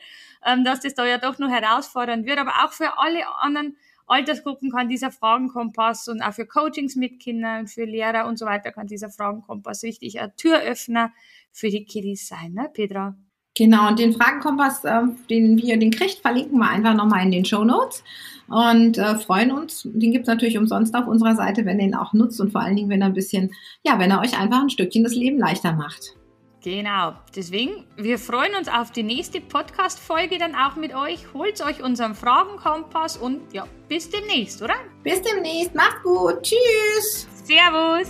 ähm, 0.47 0.64
dass 0.64 0.81
das 0.81 0.95
da 0.95 1.05
ja 1.05 1.19
doch 1.19 1.38
noch 1.38 1.51
herausfordernd 1.51 2.25
wird, 2.25 2.38
aber 2.38 2.53
auch 2.64 2.73
für 2.73 2.99
alle 2.99 3.27
anderen 3.41 3.77
Altersgruppen 4.09 4.71
kann 4.71 4.88
dieser 4.88 5.11
Fragenkompass 5.11 6.09
und 6.09 6.23
auch 6.23 6.33
für 6.33 6.47
Coachings 6.47 6.97
mit 6.97 7.21
Kindern, 7.21 7.66
für 7.66 7.85
Lehrer 7.85 8.27
und 8.27 8.38
so 8.38 8.47
weiter 8.47 8.73
kann 8.73 8.87
dieser 8.87 9.11
Fragenkompass 9.11 9.83
richtig 9.83 10.21
ein 10.21 10.33
Türöffner 10.37 11.12
für 11.53 11.68
die 11.68 11.85
Kiddies 11.85 12.27
sein, 12.29 12.53
ne, 12.53 12.71
Petra? 12.73 13.16
Genau, 13.57 13.88
und 13.88 13.99
den 13.99 14.12
Fragenkompass, 14.12 14.85
äh, 14.85 15.03
den 15.29 15.59
wir 15.59 15.79
den 15.79 15.90
kriegt, 15.90 16.21
verlinken 16.21 16.59
wir 16.59 16.71
einfach 16.71 16.94
nochmal 16.94 17.25
in 17.25 17.33
den 17.33 17.44
Show 17.44 17.64
Notes 17.64 18.05
und 18.47 18.99
äh, 18.99 19.16
freuen 19.16 19.51
uns. 19.51 19.83
Den 19.83 20.12
gibt 20.12 20.23
es 20.23 20.29
natürlich 20.29 20.57
umsonst 20.57 20.94
auf 20.94 21.09
unserer 21.09 21.35
Seite, 21.35 21.64
wenn 21.64 21.81
ihr 21.81 21.87
ihn 21.87 21.94
auch 21.94 22.12
nutzt 22.12 22.40
und 22.40 22.53
vor 22.53 22.61
allen 22.61 22.77
Dingen, 22.77 22.88
wenn 22.88 23.03
er 23.03 23.09
ein 23.09 23.14
bisschen, 23.14 23.53
ja, 23.83 23.99
wenn 23.99 24.12
er 24.12 24.21
euch 24.21 24.38
einfach 24.38 24.62
ein 24.62 24.71
Stückchen 24.71 25.03
das 25.03 25.14
Leben 25.14 25.38
leichter 25.38 25.73
macht. 25.73 26.14
Genau. 26.62 27.14
Deswegen, 27.37 27.85
wir 27.97 28.18
freuen 28.18 28.55
uns 28.57 28.68
auf 28.68 28.90
die 28.90 29.03
nächste 29.03 29.40
Podcast-Folge 29.40 30.38
dann 30.38 30.55
auch 30.55 30.77
mit 30.77 30.94
euch. 30.94 31.33
Holt 31.33 31.61
euch 31.64 31.83
unseren 31.83 32.14
Fragenkompass 32.14 33.16
und 33.16 33.53
ja, 33.53 33.66
bis 33.88 34.11
demnächst, 34.11 34.61
oder? 34.61 34.75
Bis 35.03 35.23
demnächst. 35.23 35.75
Macht's 35.75 36.03
gut. 36.03 36.42
Tschüss. 36.42 37.29
Servus. 37.44 38.09